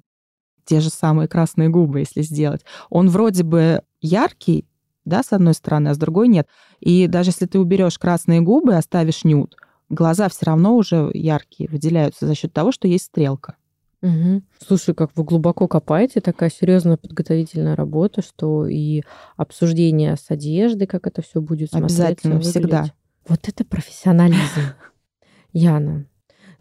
[0.67, 2.63] те же самые красные губы, если сделать.
[2.91, 4.67] Он вроде бы яркий,
[5.05, 6.49] да, с одной стороны, а с другой нет.
[6.81, 9.57] И даже если ты уберешь красные губы, оставишь нюд,
[9.89, 13.57] глаза все равно уже яркие, выделяются за счет того, что есть стрелка.
[14.03, 14.43] Угу.
[14.67, 19.03] Слушай, как вы глубоко копаете, такая серьезная подготовительная работа, что и
[19.37, 22.51] обсуждение с одеждой, как это все будет смотреться, Обязательно, выглядеть.
[22.53, 22.85] всегда.
[23.27, 24.61] Вот это профессионализм.
[25.53, 26.07] Яна,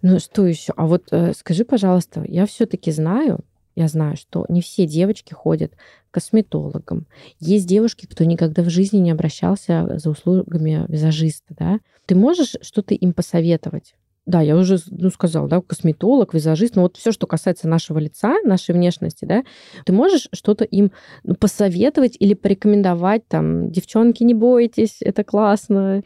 [0.02, 0.74] ну что еще?
[0.78, 3.44] А вот э, скажи, пожалуйста, я все-таки знаю,
[3.76, 5.74] я знаю, что не все девочки ходят
[6.10, 7.08] к косметологам.
[7.40, 11.80] Есть девушки, кто никогда в жизни не обращался за услугами визажиста, да?
[12.06, 13.96] Ты можешь что-то им посоветовать?
[14.26, 18.38] Да, я уже ну, сказала, да, косметолог, визажист, но вот все, что касается нашего лица,
[18.44, 19.44] нашей внешности, да,
[19.86, 20.92] ты можешь что-то им
[21.24, 26.02] ну, посоветовать или порекомендовать, там, девчонки, не бойтесь, это классно,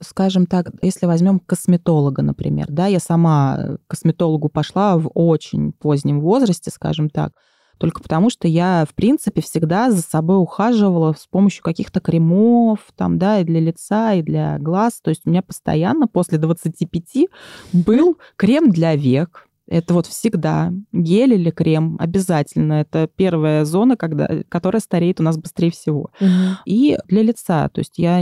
[0.00, 6.20] скажем так, если возьмем косметолога, например, да, я сама к косметологу пошла в очень позднем
[6.20, 7.32] возрасте, скажем так,
[7.78, 13.18] только потому что я, в принципе, всегда за собой ухаживала с помощью каких-то кремов, там,
[13.18, 15.00] да, и для лица, и для глаз.
[15.02, 17.28] То есть у меня постоянно после 25
[17.72, 22.74] был крем для век, Это вот всегда гель или крем обязательно.
[22.74, 26.10] Это первая зона, когда, которая стареет у нас быстрее всего.
[26.20, 26.28] Угу.
[26.66, 27.68] И для лица.
[27.68, 28.20] То есть я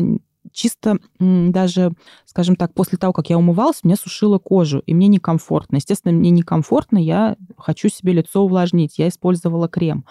[0.52, 1.92] чисто даже,
[2.24, 5.76] скажем так, после того, как я умывалась, мне сушила кожу, и мне некомфортно.
[5.76, 10.04] Естественно, мне некомфортно, я хочу себе лицо увлажнить, я использовала крем.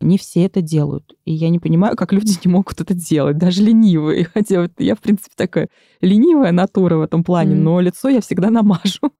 [0.00, 1.14] Не все это делают.
[1.24, 4.24] И я не понимаю, как люди не могут это делать, даже ленивые.
[4.34, 5.68] Хотя вот я, в принципе, такая
[6.00, 7.58] ленивая натура в этом плане, mm.
[7.58, 9.12] но лицо я всегда намажу.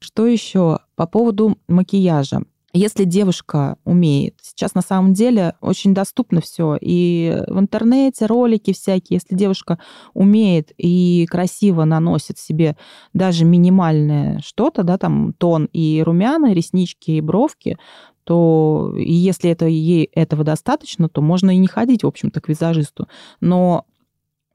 [0.00, 2.42] Что еще по поводу макияжа?
[2.74, 9.20] Если девушка умеет, сейчас на самом деле очень доступно все, и в интернете ролики всякие,
[9.22, 9.78] если девушка
[10.12, 12.76] умеет и красиво наносит себе
[13.14, 17.78] даже минимальное что-то, да, там тон и румяна, реснички и бровки,
[18.24, 22.50] то и если это ей этого достаточно, то можно и не ходить, в общем-то, к
[22.50, 23.08] визажисту.
[23.40, 23.86] Но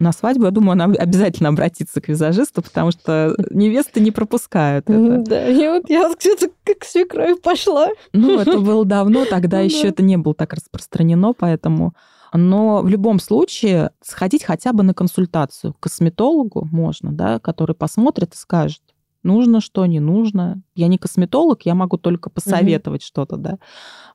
[0.03, 5.17] на свадьбу, я думаю, она обязательно обратится к визажисту, потому что невесты не пропускают это.
[5.19, 7.87] Да, я вот, я где-то как свекровь пошла.
[8.11, 11.93] Ну, это было давно, тогда еще это не было так распространено, поэтому...
[12.35, 18.33] Но в любом случае сходить хотя бы на консультацию к косметологу можно, да, который посмотрит
[18.33, 18.81] и скажет,
[19.21, 20.63] нужно что, не нужно.
[20.73, 23.07] Я не косметолог, я могу только посоветовать угу.
[23.07, 23.59] что-то, да.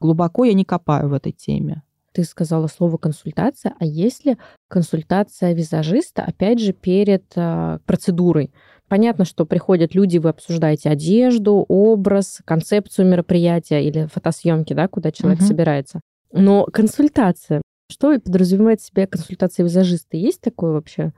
[0.00, 1.82] Глубоко я не копаю в этой теме
[2.18, 8.52] ты сказала слово консультация, а если консультация визажиста, опять же, перед э, процедурой?
[8.88, 15.38] Понятно, что приходят люди, вы обсуждаете одежду, образ, концепцию мероприятия или фотосъемки, да, куда человек
[15.38, 15.46] угу.
[15.46, 16.00] собирается.
[16.32, 20.16] Но консультация, что подразумевает себе консультация визажиста?
[20.16, 21.12] Есть такое вообще?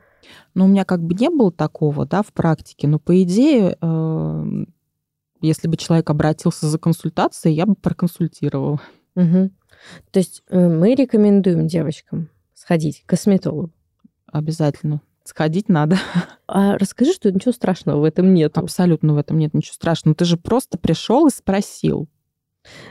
[0.53, 4.65] Ну, у меня как бы не было такого, да, в практике, но по идее, э,
[5.41, 8.83] если бы человек обратился за консультацией, я бы проконсультировала.
[9.20, 9.50] Угу.
[10.11, 13.70] То есть э, мы рекомендуем девочкам сходить к косметологу.
[14.26, 15.00] Обязательно.
[15.24, 15.98] Сходить надо.
[16.52, 18.59] А расскажи, что ничего страшного в этом нет.
[18.59, 20.16] Абсолютно в этом нет ничего страшного.
[20.16, 22.09] Ты же просто пришел и спросил.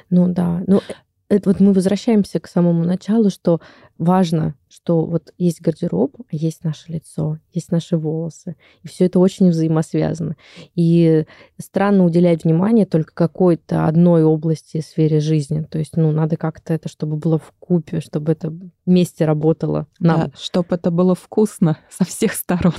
[0.10, 0.64] Ну да.
[0.66, 0.82] Ну,
[1.30, 3.62] это вот мы возвращаемся к самому началу, что
[4.00, 8.56] важно, что вот есть гардероб, а есть наше лицо, есть наши волосы.
[8.82, 10.36] И все это очень взаимосвязано.
[10.76, 11.26] И
[11.60, 15.62] странно уделять внимание только какой-то одной области сфере жизни.
[15.62, 18.52] То есть, ну, надо как-то это, чтобы было в купе, чтобы это
[18.88, 19.86] вместе работало.
[20.00, 20.20] Нам.
[20.20, 22.74] Да, чтобы это было вкусно со всех сторон.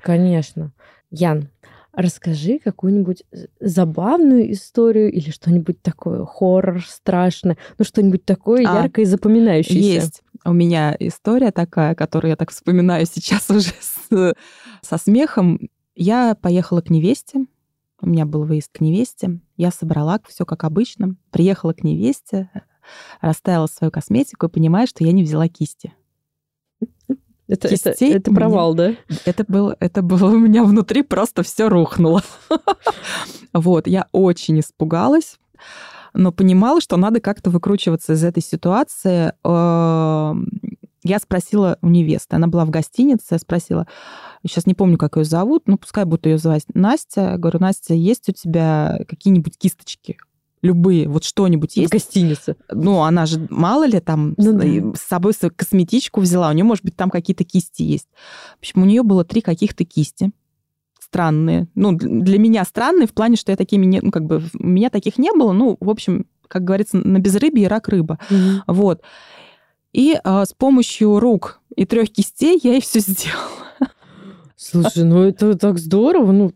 [0.00, 0.72] Конечно.
[1.10, 1.50] Ян,
[1.94, 3.24] Расскажи какую-нибудь
[3.60, 9.78] забавную историю или что-нибудь такое, хоррор страшное, ну что-нибудь такое а, яркое и запоминающееся.
[9.78, 10.22] Есть.
[10.44, 14.34] У меня история такая, которую я так вспоминаю сейчас уже с,
[14.80, 15.68] со смехом.
[15.94, 17.44] Я поехала к невесте,
[18.00, 22.50] у меня был выезд к невесте, я собрала все как обычно, приехала к невесте,
[23.20, 25.92] расставила свою косметику и понимаю, что я не взяла кисти.
[27.52, 29.16] Это, это, это провал, меня, да?
[29.26, 32.22] Это было, это было у меня внутри просто все рухнуло.
[33.54, 35.38] Вот, я очень испугалась,
[36.14, 39.34] но понимала, что надо как-то выкручиваться из этой ситуации.
[39.44, 40.48] Эм,
[41.04, 43.86] я спросила у невесты, она была в гостинице, я спросила,
[44.42, 47.32] сейчас не помню, как ее зовут, ну, пускай буду ее звать Настя.
[47.32, 50.16] Я говорю, Настя, есть у тебя какие-нибудь кисточки?
[50.62, 51.90] Любые, вот что-нибудь есть.
[51.90, 52.56] В гостинице.
[52.70, 54.98] Ну, она же, мало ли, там ну, с, да.
[54.98, 58.08] с собой свою косметичку взяла, у нее, может быть, там какие-то кисти есть.
[58.56, 60.30] В общем, у нее было три каких-то кисти
[61.00, 61.68] странные.
[61.74, 64.00] Ну, для меня странные в плане, что я такими не...
[64.00, 65.52] Ну, как бы у меня таких не было.
[65.52, 68.18] Ну, в общем, как говорится, на безрыбье рак рыба.
[68.30, 68.60] Mm-hmm.
[68.68, 69.02] Вот.
[69.92, 73.42] И а, с помощью рук и трех кистей я и все сделала.
[74.56, 76.32] Слушай, ну это так здорово.
[76.32, 76.52] Ну,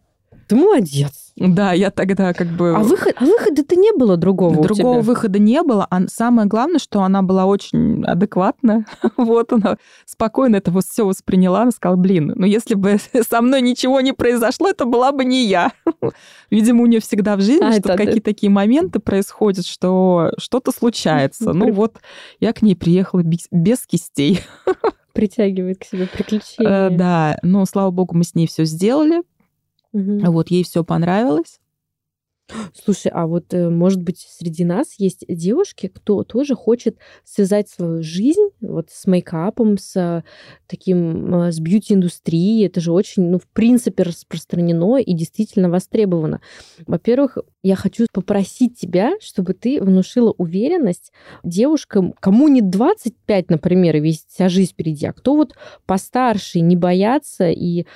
[0.46, 1.32] ты молодец.
[1.36, 2.74] Да, я тогда как бы...
[2.74, 5.86] А, выход, а выхода-то не было другого Другого выхода не было.
[5.90, 8.86] А самое главное, что она была очень адекватная.
[9.16, 11.62] вот она спокойно это все восприняла.
[11.62, 12.96] Она сказала, блин, ну если бы
[13.28, 15.72] со мной ничего не произошло, это была бы не я.
[16.50, 21.52] Видимо, у нее всегда в жизни а, что какие-то такие моменты происходят, что что-то случается.
[21.52, 21.98] ну вот
[22.40, 24.40] я к ней приехала без, без кистей.
[25.12, 26.88] Притягивает к себе приключения.
[26.88, 29.22] Э, да, но, слава богу, мы с ней все сделали.
[29.96, 30.30] Угу.
[30.30, 31.58] Вот ей все понравилось.
[32.72, 38.02] Слушай, а вот, э, может быть, среди нас есть девушки, кто тоже хочет связать свою
[38.02, 40.22] жизнь вот с мейкапом, с
[40.68, 42.64] таким, э, с бьюти-индустрией.
[42.66, 46.40] Это же очень, ну, в принципе, распространено и действительно востребовано.
[46.86, 54.00] Во-первых, я хочу попросить тебя, чтобы ты внушила уверенность девушкам, кому не 25, например, и
[54.00, 57.86] весь вся жизнь впереди, а кто вот постарше, не бояться и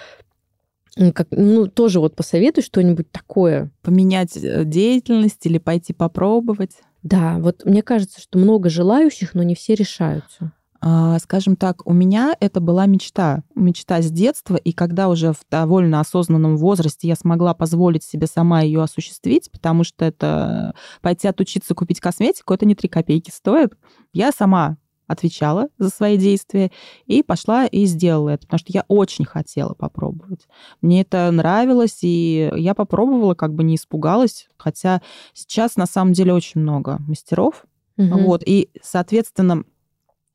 [1.14, 3.70] как, ну, тоже вот посоветуй что-нибудь такое.
[3.82, 6.72] Поменять э, деятельность или пойти попробовать?
[7.02, 10.52] Да, вот мне кажется, что много желающих, но не все решаются.
[10.82, 15.40] А, скажем так, у меня это была мечта, мечта с детства, и когда уже в
[15.50, 21.74] довольно осознанном возрасте я смогла позволить себе сама ее осуществить, потому что это пойти отучиться
[21.74, 23.74] купить косметику, это не три копейки стоит,
[24.14, 24.78] я сама
[25.10, 26.70] отвечала за свои действия
[27.06, 30.46] и пошла и сделала это, потому что я очень хотела попробовать.
[30.80, 35.02] Мне это нравилось, и я попробовала, как бы не испугалась, хотя
[35.34, 38.18] сейчас на самом деле очень много мастеров, угу.
[38.20, 39.64] вот, и, соответственно,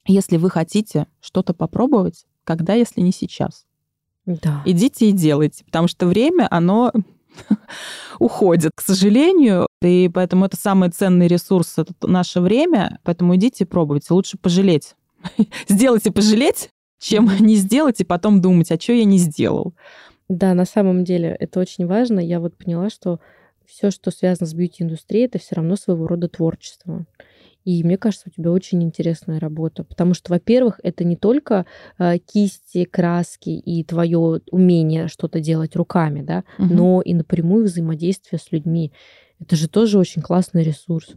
[0.05, 3.65] если вы хотите что-то попробовать, когда, если не сейчас?
[4.25, 4.61] Да.
[4.65, 6.91] Идите и делайте, потому что время, оно
[8.19, 9.67] уходит, к сожалению.
[9.81, 12.99] И поэтому это самый ценный ресурс, это наше время.
[13.03, 14.13] Поэтому идите и пробуйте.
[14.13, 14.95] Лучше пожалеть.
[15.67, 16.69] Сделайте пожалеть,
[16.99, 19.73] чем не сделать и потом думать, а что я не сделал.
[20.27, 22.19] Да, на самом деле это очень важно.
[22.19, 23.19] Я вот поняла, что
[23.65, 27.05] все, что связано с бьюти-индустрией, это все равно своего рода творчество.
[27.65, 31.65] И мне кажется, у тебя очень интересная работа, потому что, во-первых, это не только
[31.97, 36.73] э, кисти, краски и твое умение что-то делать руками, да, угу.
[36.73, 38.93] но и напрямую взаимодействие с людьми.
[39.39, 41.15] Это же тоже очень классный ресурс,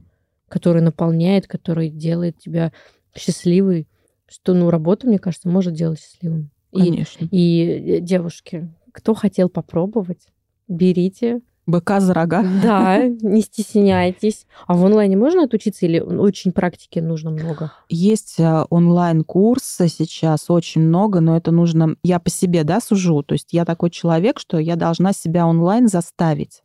[0.49, 2.73] который наполняет, который делает тебя
[3.15, 3.87] счастливой,
[4.27, 6.51] что, ну, работа, мне кажется, может делать счастливым.
[6.73, 7.27] Конечно.
[7.31, 10.27] И, и э, девушки, кто хотел попробовать,
[10.67, 12.43] берите, Быка за рога.
[12.63, 14.47] Да, не стесняйтесь.
[14.67, 17.73] А в онлайне можно отучиться или очень практики нужно много?
[17.91, 21.97] Есть э, онлайн-курсы сейчас очень много, но это нужно...
[22.03, 23.23] Я по себе, да, сужу.
[23.23, 26.63] То есть я такой человек, что я должна себя онлайн заставить.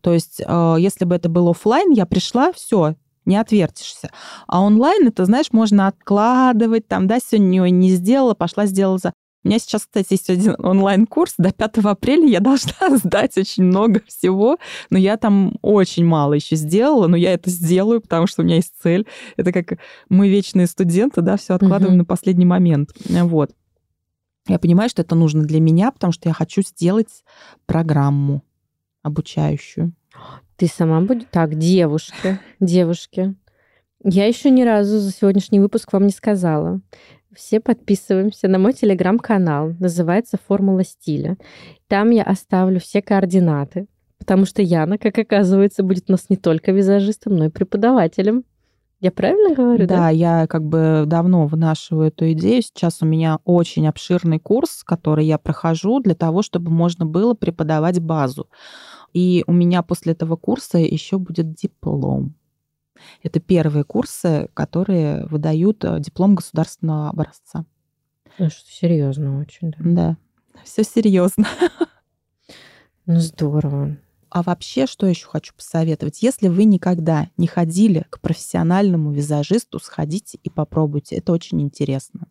[0.00, 2.94] То есть э, если бы это был офлайн, я пришла, все,
[3.26, 4.08] не отвертишься.
[4.46, 9.12] А онлайн, это, знаешь, можно откладывать, там, да, сегодня не сделала, пошла, сделала.
[9.42, 11.34] У меня сейчас, кстати, есть один онлайн-курс.
[11.38, 14.58] До 5 апреля я должна сдать очень много всего,
[14.90, 18.56] но я там очень мало еще сделала, но я это сделаю, потому что у меня
[18.56, 19.06] есть цель.
[19.36, 21.98] Это как мы вечные студенты, да, все откладываем угу.
[21.98, 22.90] на последний момент.
[23.08, 23.52] Вот.
[24.46, 27.24] Я понимаю, что это нужно для меня, потому что я хочу сделать
[27.66, 28.42] программу
[29.02, 29.92] обучающую.
[30.56, 31.26] Ты сама будешь?
[31.30, 33.34] Так, девушки, девушки.
[34.02, 36.80] Я еще ни разу за сегодняшний выпуск вам не сказала.
[37.34, 39.74] Все подписываемся на мой телеграм-канал.
[39.78, 41.36] Называется «Формула стиля».
[41.86, 43.86] Там я оставлю все координаты,
[44.18, 48.44] потому что Яна, как оказывается, будет у нас не только визажистом, но и преподавателем.
[49.00, 49.86] Я правильно говорю?
[49.86, 52.62] Да, да, я как бы давно вынашиваю эту идею.
[52.62, 57.98] Сейчас у меня очень обширный курс, который я прохожу для того, чтобы можно было преподавать
[58.00, 58.48] базу.
[59.14, 62.34] И у меня после этого курса еще будет диплом.
[63.22, 67.64] Это первые курсы, которые выдают э, диплом государственного образца.
[68.38, 69.76] Ну, что серьезно очень, да.
[69.80, 70.16] Да,
[70.64, 71.46] все серьезно.
[73.06, 73.96] Ну, здорово.
[74.30, 76.22] А вообще, что еще хочу посоветовать?
[76.22, 81.16] Если вы никогда не ходили к профессиональному визажисту, сходите и попробуйте.
[81.16, 82.28] Это очень интересно.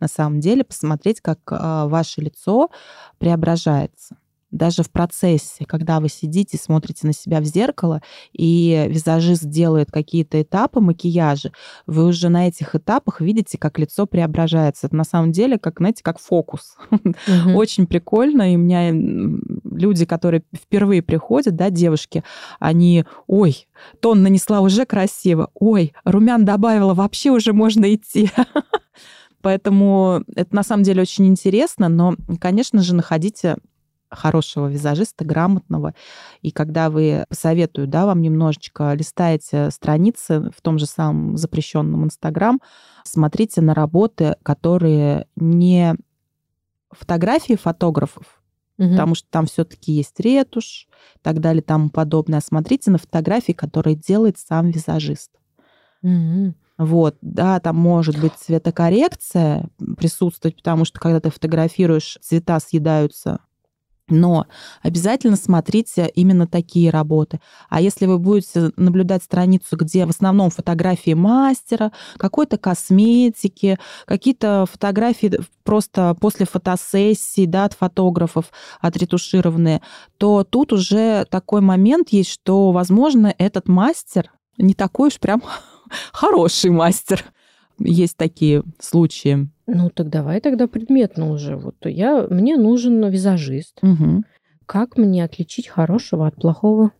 [0.00, 2.70] На самом деле, посмотреть, как а, ваше лицо
[3.18, 4.16] преображается
[4.52, 10.40] даже в процессе, когда вы сидите, смотрите на себя в зеркало, и визажист делает какие-то
[10.40, 11.52] этапы макияжа,
[11.86, 14.86] вы уже на этих этапах видите, как лицо преображается.
[14.86, 16.76] Это на самом деле, как, знаете, как фокус.
[16.90, 17.54] Угу.
[17.54, 18.52] Очень прикольно.
[18.52, 22.22] И у меня люди, которые впервые приходят, да, девушки,
[22.60, 23.66] они, ой,
[24.00, 28.30] тон нанесла уже красиво, ой, румян добавила, вообще уже можно идти.
[29.42, 33.56] Поэтому это на самом деле очень интересно, но, конечно же, находите
[34.12, 35.94] хорошего визажиста, грамотного.
[36.42, 42.60] И когда вы посоветую, да, вам немножечко листаете страницы в том же самом запрещенном Инстаграм,
[43.04, 45.94] смотрите на работы, которые не
[46.90, 48.42] фотографии фотографов,
[48.78, 48.90] угу.
[48.90, 52.38] потому что там все-таки есть ретушь и так далее, тому подобное.
[52.38, 55.30] А смотрите на фотографии, которые делает сам визажист.
[56.02, 56.54] Угу.
[56.78, 63.40] Вот, да, там может быть цветокоррекция присутствовать, потому что когда ты фотографируешь, цвета съедаются
[64.12, 64.46] но
[64.82, 67.40] обязательно смотрите именно такие работы.
[67.68, 75.40] А если вы будете наблюдать страницу, где в основном фотографии мастера, какой-то косметики, какие-то фотографии
[75.64, 79.80] просто после фотосессии да, от фотографов, отретушированные,
[80.18, 85.42] то тут уже такой момент есть, что, возможно, этот мастер не такой уж прям
[86.12, 87.24] хороший мастер.
[87.78, 89.48] Есть такие случаи.
[89.74, 91.56] Ну, так давай тогда предметно уже.
[91.56, 93.78] Вот я, мне нужен визажист.
[93.82, 94.22] Угу.
[94.66, 96.92] Как мне отличить хорошего от плохого?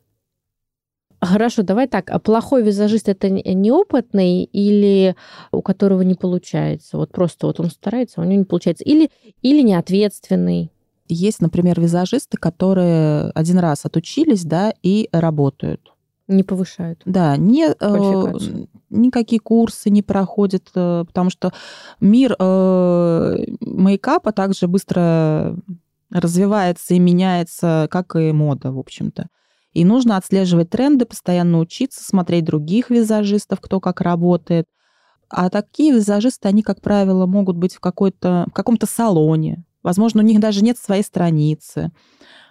[1.20, 2.10] Хорошо, давай так.
[2.10, 5.14] А плохой визажист это неопытный или
[5.52, 6.96] у которого не получается?
[6.96, 8.84] Вот просто вот он старается, а у него не получается.
[8.84, 9.10] Или,
[9.42, 10.72] или неответственный?
[11.08, 15.91] Есть, например, визажисты, которые один раз отучились, да, и работают.
[16.28, 17.02] Не повышают.
[17.04, 21.52] Да, не, э, никакие курсы не проходят, э, потому что
[22.00, 25.56] мир э, мейкапа также быстро
[26.10, 29.28] развивается и меняется, как и мода, в общем-то.
[29.72, 34.66] И нужно отслеживать тренды, постоянно учиться, смотреть других визажистов, кто как работает.
[35.28, 39.64] А такие визажисты, они, как правило, могут быть в, какой-то, в каком-то салоне.
[39.82, 41.90] Возможно, у них даже нет своей страницы.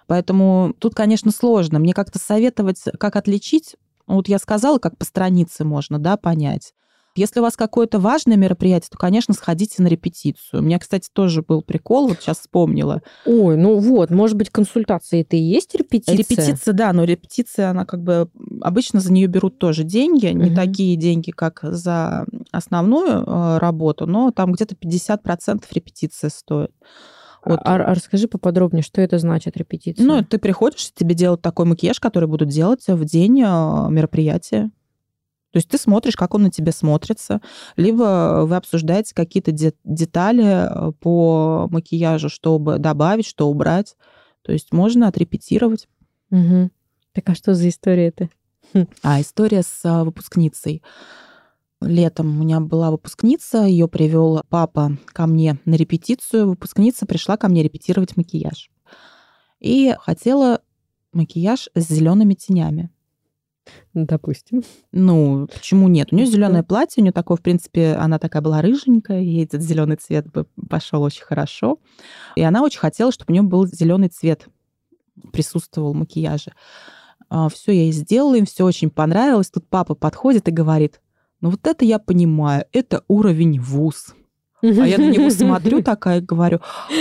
[0.06, 1.78] Поэтому тут, конечно, сложно.
[1.78, 3.76] Мне как-то советовать, как отличить,
[4.06, 6.72] вот я сказала, как по странице можно, да, понять.
[7.14, 10.60] Если у вас какое-то важное мероприятие, то, конечно, сходите на репетицию.
[10.60, 13.02] У меня, кстати, тоже был прикол, вот сейчас вспомнила.
[13.26, 16.16] Ой, ну вот, может быть, консультации это и есть репетиция?
[16.16, 18.30] Репетиция, да, но репетиция, она как бы...
[18.62, 20.54] Обычно за нее берут тоже деньги, не угу.
[20.54, 26.72] такие деньги, как за основную э, работу, но там где-то 50% репетиция стоит.
[27.44, 27.58] Вот.
[27.64, 30.06] А, а расскажи поподробнее, что это значит репетиция?
[30.06, 33.44] Ну, ты приходишь, тебе делают такой макияж, который будут делать в день э,
[33.90, 34.70] мероприятия.
[35.52, 37.40] То есть ты смотришь, как он на тебе смотрится,
[37.76, 43.96] либо вы обсуждаете какие-то де- детали э, по макияжу, чтобы добавить, что убрать.
[44.42, 45.88] То есть можно отрепетировать.
[46.30, 46.70] Угу.
[47.12, 48.28] Так а что за история это?
[49.02, 50.82] А история с э, выпускницей.
[51.84, 56.48] Летом у меня была выпускница, ее привел папа ко мне на репетицию.
[56.48, 58.70] Выпускница пришла ко мне репетировать макияж.
[59.60, 60.60] И хотела
[61.12, 62.90] макияж с зелеными тенями.
[63.94, 64.62] Допустим.
[64.90, 66.08] Ну, почему нет?
[66.10, 69.62] У нее зеленое платье, у нее такое, в принципе, она такая была рыженькая, ей этот
[69.62, 71.78] зеленый цвет бы пошел очень хорошо.
[72.34, 74.48] И она очень хотела, чтобы у нее был зеленый цвет
[75.32, 76.52] присутствовал в макияже.
[77.28, 79.50] А, все я ей сделала, им все очень понравилось.
[79.50, 81.00] Тут папа подходит и говорит,
[81.42, 84.14] ну вот это я понимаю, это уровень вуз.
[84.62, 86.60] А я на него смотрю такая и говорю,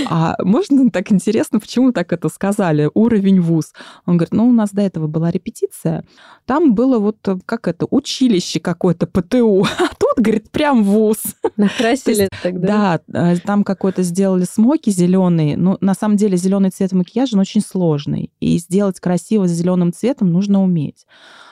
[0.10, 3.74] а можно так интересно, почему так это сказали, уровень вуз?
[4.08, 6.04] Он говорит, ну у нас до этого была репетиция,
[6.46, 11.18] там было вот как это, училище какое-то, ПТУ, а тут, говорит, прям вуз.
[11.56, 13.00] Накрасили есть, тогда?
[13.08, 17.62] Да, там какой-то сделали смоки зеленый, ну на самом деле зеленый цвет макияжа, он очень
[17.62, 21.06] сложный, и сделать красиво с зеленым цветом нужно уметь.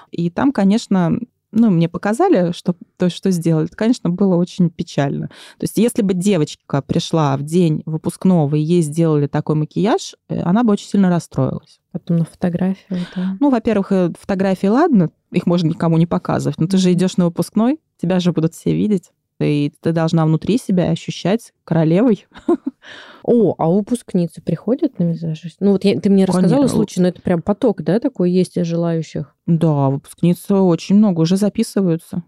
[0.09, 1.19] И там, конечно,
[1.51, 5.27] ну, мне показали, что, то, что сделали, это, конечно, было очень печально.
[5.57, 10.41] То есть если бы девочка пришла в день выпускного и ей сделали такой макияж, э,
[10.41, 11.79] она бы очень сильно расстроилась.
[11.91, 13.37] Потом на фотографию, да.
[13.39, 17.25] Ну, во-первых, э, фотографии, ладно, их можно никому не показывать, но ты же идешь на
[17.25, 22.27] выпускной, тебя же будут все видеть и ты должна внутри себя ощущать королевой.
[23.23, 25.57] О, а выпускницы приходят на визажист?
[25.59, 26.75] Ну вот я, ты мне рассказала Конечно.
[26.75, 29.35] случай, но это прям поток, да, такой есть из желающих?
[29.45, 32.23] Да, выпускницы очень много уже записываются.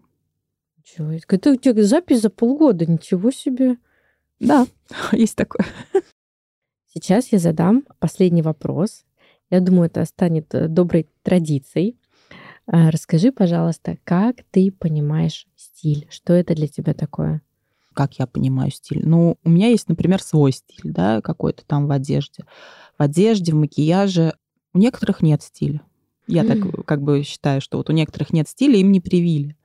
[0.84, 1.12] Чего?
[1.12, 3.78] Это у тебя запись за полгода, ничего себе.
[4.39, 4.66] Да,
[5.12, 5.66] есть такое.
[6.93, 9.05] Сейчас я задам последний вопрос.
[9.49, 11.97] Я думаю, это станет э, доброй традицией.
[12.68, 16.07] А, расскажи, пожалуйста, как ты понимаешь стиль?
[16.09, 17.41] Что это для тебя такое?
[17.93, 19.01] Как я понимаю стиль?
[19.05, 22.45] Ну, у меня есть, например, свой стиль, да, какой-то там в одежде.
[22.97, 24.34] В одежде, в макияже.
[24.74, 25.82] У некоторых нет стиля.
[26.28, 29.57] Я так как бы считаю, что вот у некоторых нет стиля, им не привили.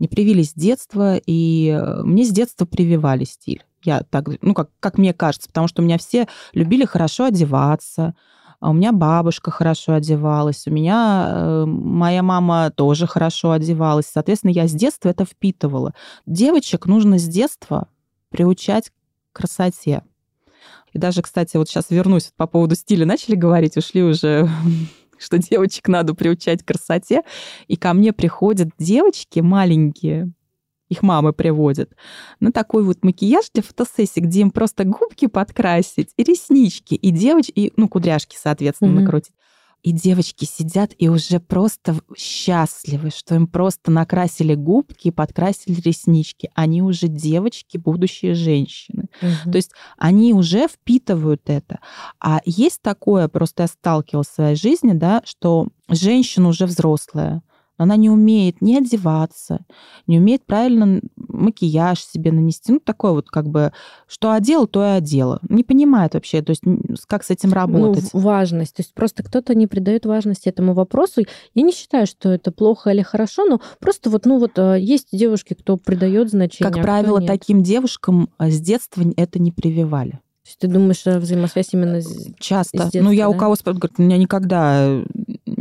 [0.00, 3.64] Не привили с детства, и э, мне с детства прививали стиль.
[3.84, 8.16] Я так, ну, как, как мне кажется, потому что у меня все любили хорошо одеваться,
[8.62, 14.06] а у меня бабушка хорошо одевалась, у меня э, моя мама тоже хорошо одевалась.
[14.06, 15.94] Соответственно, я с детства это впитывала.
[16.26, 17.88] Девочек нужно с детства
[18.30, 18.90] приучать
[19.32, 20.04] к красоте.
[20.92, 23.04] И даже, кстати, вот сейчас вернусь по поводу стиля.
[23.04, 24.48] Начали говорить, ушли уже
[25.18, 27.22] что девочек надо приучать к красоте.
[27.66, 30.30] И ко мне приходят девочки маленькие,
[30.92, 31.90] их мамы приводят,
[32.40, 37.52] на такой вот макияж для фотосессии, где им просто губки подкрасить, и реснички, и девочки,
[37.52, 39.02] и, ну, кудряшки, соответственно, mm-hmm.
[39.02, 39.34] накрутить.
[39.82, 46.50] И девочки сидят и уже просто счастливы, что им просто накрасили губки и подкрасили реснички.
[46.54, 49.08] Они уже девочки, будущие женщины.
[49.20, 49.50] Угу.
[49.50, 51.80] То есть они уже впитывают это.
[52.20, 57.42] А есть такое, просто я сталкивалась в своей жизни, да, что женщина уже взрослая,
[57.78, 59.64] она не умеет не одеваться,
[60.06, 62.72] не умеет правильно макияж себе нанести.
[62.72, 63.72] Ну, такое вот как бы,
[64.06, 65.40] что одела, то и одела.
[65.48, 66.62] Не понимает вообще, то есть
[67.06, 68.10] как с этим ну, работать.
[68.12, 68.76] Ну, важность.
[68.76, 71.22] То есть просто кто-то не придает важности этому вопросу.
[71.54, 75.08] Я не считаю, что это плохо или хорошо, но просто вот, ну вот э, есть
[75.12, 76.70] девушки, кто придает значение.
[76.70, 80.20] Как а правило, таким девушкам э, с детства это не прививали.
[80.42, 82.00] То есть ты думаешь, взаимосвязь именно
[82.38, 82.78] Часто.
[82.78, 83.30] С детства, ну, я да?
[83.30, 85.02] у кого спрашиваю, говорит, у меня никогда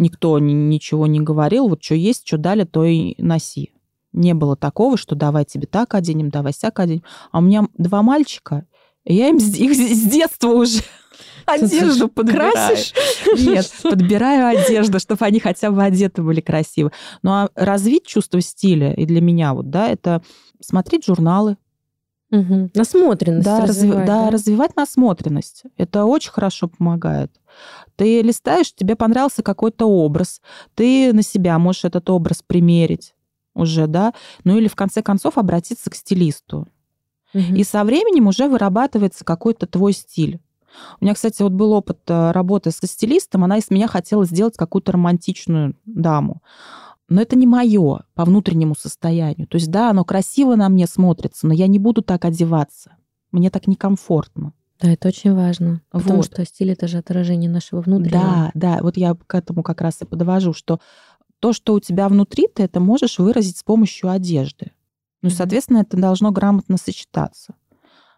[0.02, 3.72] никто ничего не говорил, вот что есть, что дали, то и носи.
[4.14, 7.04] Не было такого, что давай тебе так оденем, давай сяк оденем.
[7.32, 8.66] А у меня два мальчика,
[9.06, 10.82] Я им их с детства уже
[11.46, 12.52] одежду подбираю.
[12.52, 12.94] Красишь?
[13.38, 16.92] Нет, подбираю одежду, чтобы они хотя бы одеты были красиво.
[17.24, 20.22] Ну а развить чувство стиля, и для меня вот, да, это
[20.60, 21.58] смотреть журналы,
[22.32, 22.72] Угу.
[22.74, 24.06] Насмотренность да, развивать.
[24.06, 25.64] Да, да, развивать насмотренность.
[25.78, 27.32] Это очень хорошо помогает.
[27.98, 30.42] Ты листаешь, тебе понравился какой-то образ,
[30.74, 33.14] ты на себя можешь этот образ примерить
[33.54, 34.14] уже, да,
[34.46, 36.68] ну или в конце концов обратиться к стилисту.
[37.34, 37.56] Угу.
[37.56, 40.40] И со временем уже вырабатывается какой-то твой стиль.
[41.00, 44.56] У меня, кстати, вот был опыт э, работы со стилистом, она из меня хотела сделать
[44.56, 46.42] какую-то романтичную даму.
[47.12, 49.46] Но это не мое по внутреннему состоянию.
[49.46, 52.96] То есть, да, оно красиво на мне смотрится, но я не буду так одеваться.
[53.34, 54.54] Мне так некомфортно.
[54.80, 55.82] Да, это очень важно.
[55.92, 56.28] Потому вот.
[56.28, 58.52] что стиль это же отражение нашего внутреннего.
[58.54, 58.80] Да, да.
[58.82, 60.80] Вот я к этому как раз и подвожу, что
[61.42, 64.72] то, что у тебя внутри, ты это можешь выразить с помощью одежды.
[65.22, 65.34] Ну, mm-hmm.
[65.34, 67.56] соответственно, это должно грамотно сочетаться.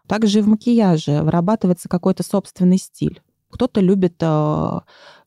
[0.06, 3.20] Также и в макияже вырабатывается какой-то собственный стиль.
[3.50, 4.80] Кто-то любит э,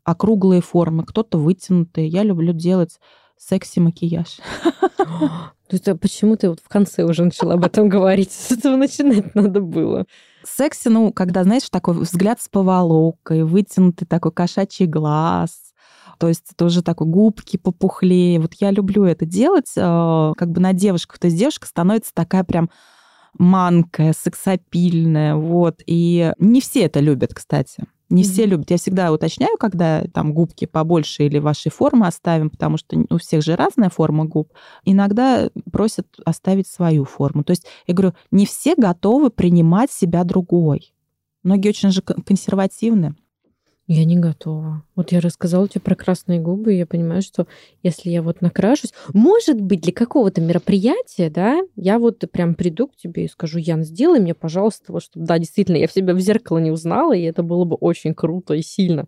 [0.06, 2.08] округлые формы, кто-то вытянутые.
[2.08, 3.02] Я люблю делать
[3.40, 4.40] секси-макияж.
[5.70, 8.32] Это почему ты вот в конце уже начала об этом говорить?
[8.32, 10.06] С этого начинать надо было.
[10.46, 15.52] Секси, ну, когда, знаешь, такой взгляд с поволокой, вытянутый такой кошачий глаз,
[16.20, 18.40] то есть тоже такой губки попухлее.
[18.40, 21.20] Вот я люблю это делать, э, как бы на девушках.
[21.20, 22.70] То есть девушка становится такая прям
[23.38, 25.82] манкая, сексапильная, вот.
[25.86, 27.84] И не все это любят, кстати.
[28.10, 28.26] Не mm-hmm.
[28.26, 28.72] все любят.
[28.72, 33.44] Я всегда уточняю, когда там губки побольше или вашей формы оставим, потому что у всех
[33.44, 34.54] же разная форма губ.
[34.86, 37.44] Иногда просят оставить свою форму.
[37.44, 40.94] То есть я говорю, не все готовы принимать себя другой.
[41.44, 43.16] Многие очень же консервативны.
[43.90, 44.84] Я не готова.
[44.98, 47.48] Вот я рассказала тебе про красные губы, и я понимаю, что
[47.84, 52.98] если я вот накрашусь, может быть, для какого-то мероприятия, да, я вот прям приду к
[52.98, 56.20] тебе и скажу, Ян, сделай мне, пожалуйста, вот чтобы, да, действительно, я в себя в
[56.20, 59.08] зеркало не узнала, и это было бы очень круто и сильно.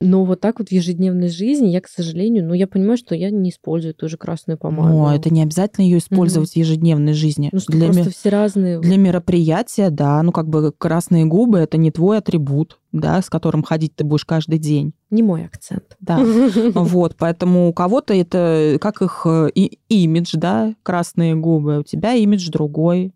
[0.00, 3.30] Но вот так вот в ежедневной жизни я, к сожалению, ну, я понимаю, что я
[3.30, 4.92] не использую ту же красную помаду.
[4.92, 6.52] Ну, это не обязательно ее использовать mm-hmm.
[6.52, 7.48] в ежедневной жизни.
[7.52, 8.10] Ну, что для просто ми...
[8.10, 8.80] все разные.
[8.80, 13.62] Для мероприятия, да, ну, как бы красные губы— это не твой атрибут, да, с которым
[13.62, 14.94] ходить ты будешь каждый день.
[15.10, 15.96] Не мой акцент.
[16.00, 16.20] Да.
[16.74, 22.14] Вот, поэтому у кого-то это как их э, и, имидж, да, красные губы, у тебя
[22.14, 23.12] имидж другой.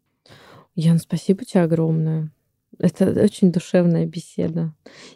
[0.75, 2.31] Ян, спасибо тебе огромное.
[2.79, 4.75] Это очень душевная беседа.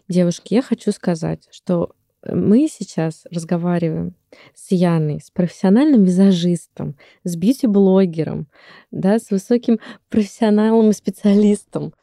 [0.09, 1.94] Девушки, я хочу сказать, что
[2.26, 4.14] мы сейчас разговариваем
[4.55, 8.48] с Яной, с профессиональным визажистом, с бьюти-блогером,
[8.90, 11.94] да, с высоким профессионалом и специалистом.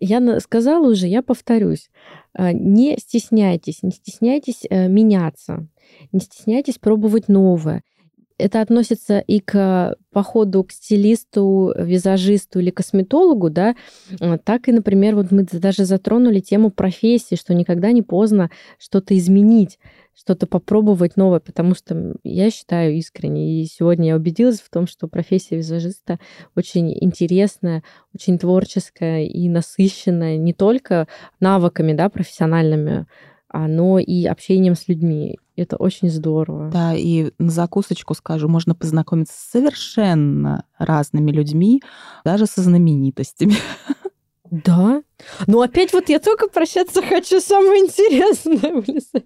[0.00, 1.90] Я сказала уже, я повторюсь,
[2.32, 5.66] а, не стесняйтесь, не стесняйтесь э, меняться,
[6.12, 7.82] не стесняйтесь пробовать новое
[8.38, 13.74] это относится и к походу к стилисту, визажисту или косметологу, да,
[14.20, 19.16] а, так и, например, вот мы даже затронули тему профессии, что никогда не поздно что-то
[19.18, 19.78] изменить,
[20.14, 25.08] что-то попробовать новое, потому что я считаю искренне, и сегодня я убедилась в том, что
[25.08, 26.18] профессия визажиста
[26.56, 27.82] очень интересная,
[28.14, 31.08] очень творческая и насыщенная не только
[31.40, 33.06] навыками, да, профессиональными,
[33.52, 35.38] но и общением с людьми.
[35.58, 36.70] Это очень здорово.
[36.70, 41.82] Да, и на закусочку скажу, можно познакомиться с совершенно разными людьми,
[42.24, 43.54] даже со знаменитостями.
[44.50, 45.02] Да.
[45.46, 48.82] Ну, опять вот я только прощаться хочу, самое интересное.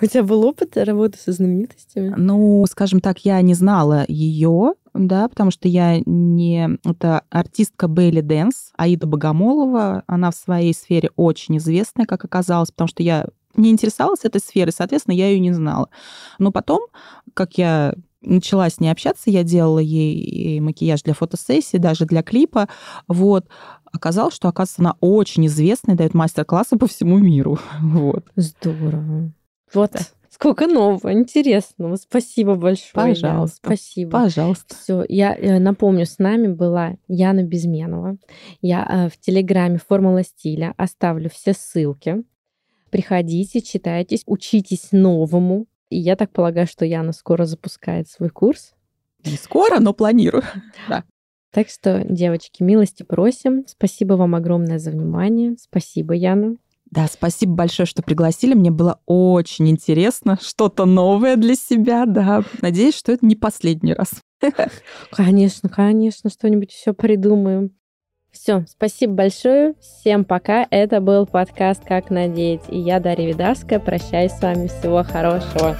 [0.00, 2.14] У тебя был опыт работы со знаменитостями?
[2.16, 6.78] Ну, скажем так, я не знала ее, да, потому что я не...
[6.84, 10.02] Это артистка Бейли Дэнс, Аида Богомолова.
[10.06, 13.26] Она в своей сфере очень известная, как оказалось, потому что я
[13.56, 15.88] не интересовалась этой сферой, соответственно, я ее не знала.
[16.38, 16.86] Но потом,
[17.34, 22.68] как я начала с ней общаться, я делала ей макияж для фотосессии, даже для клипа,
[23.08, 23.46] вот,
[23.92, 28.24] оказалось, что, оказывается, она очень известная, дает мастер-классы по всему миру, вот.
[28.36, 29.32] Здорово.
[29.74, 29.90] Вот.
[29.92, 30.00] Да.
[30.30, 31.96] Сколько нового, интересного.
[31.96, 32.90] Спасибо большое.
[32.94, 33.58] Пожалуйста.
[33.62, 33.76] Яна.
[33.76, 34.10] Спасибо.
[34.10, 34.74] Пожалуйста.
[34.74, 38.16] Все, я э, напомню, с нами была Яна Безменова.
[38.62, 42.24] Я э, в Телеграме «Формула стиля» оставлю все ссылки.
[42.92, 45.66] Приходите, читайтесь, учитесь новому.
[45.88, 48.74] И я так полагаю, что Яна скоро запускает свой курс.
[49.24, 50.44] Не скоро, но планирую.
[50.88, 51.04] Да.
[51.52, 53.64] Так что, девочки, милости просим.
[53.66, 55.56] Спасибо вам огромное за внимание.
[55.58, 56.56] Спасибо, Яна.
[56.90, 58.52] Да, спасибо большое, что пригласили.
[58.52, 62.44] Мне было очень интересно, что-то новое для себя, да.
[62.60, 64.20] Надеюсь, что это не последний раз.
[65.10, 67.70] Конечно, конечно, что-нибудь еще придумаем.
[68.32, 69.74] Все, спасибо большое.
[69.80, 70.66] Всем пока.
[70.70, 72.62] Это был подкаст «Как надеть».
[72.68, 74.68] И я, Дарья Видарская, прощаюсь с вами.
[74.68, 75.76] Всего хорошего.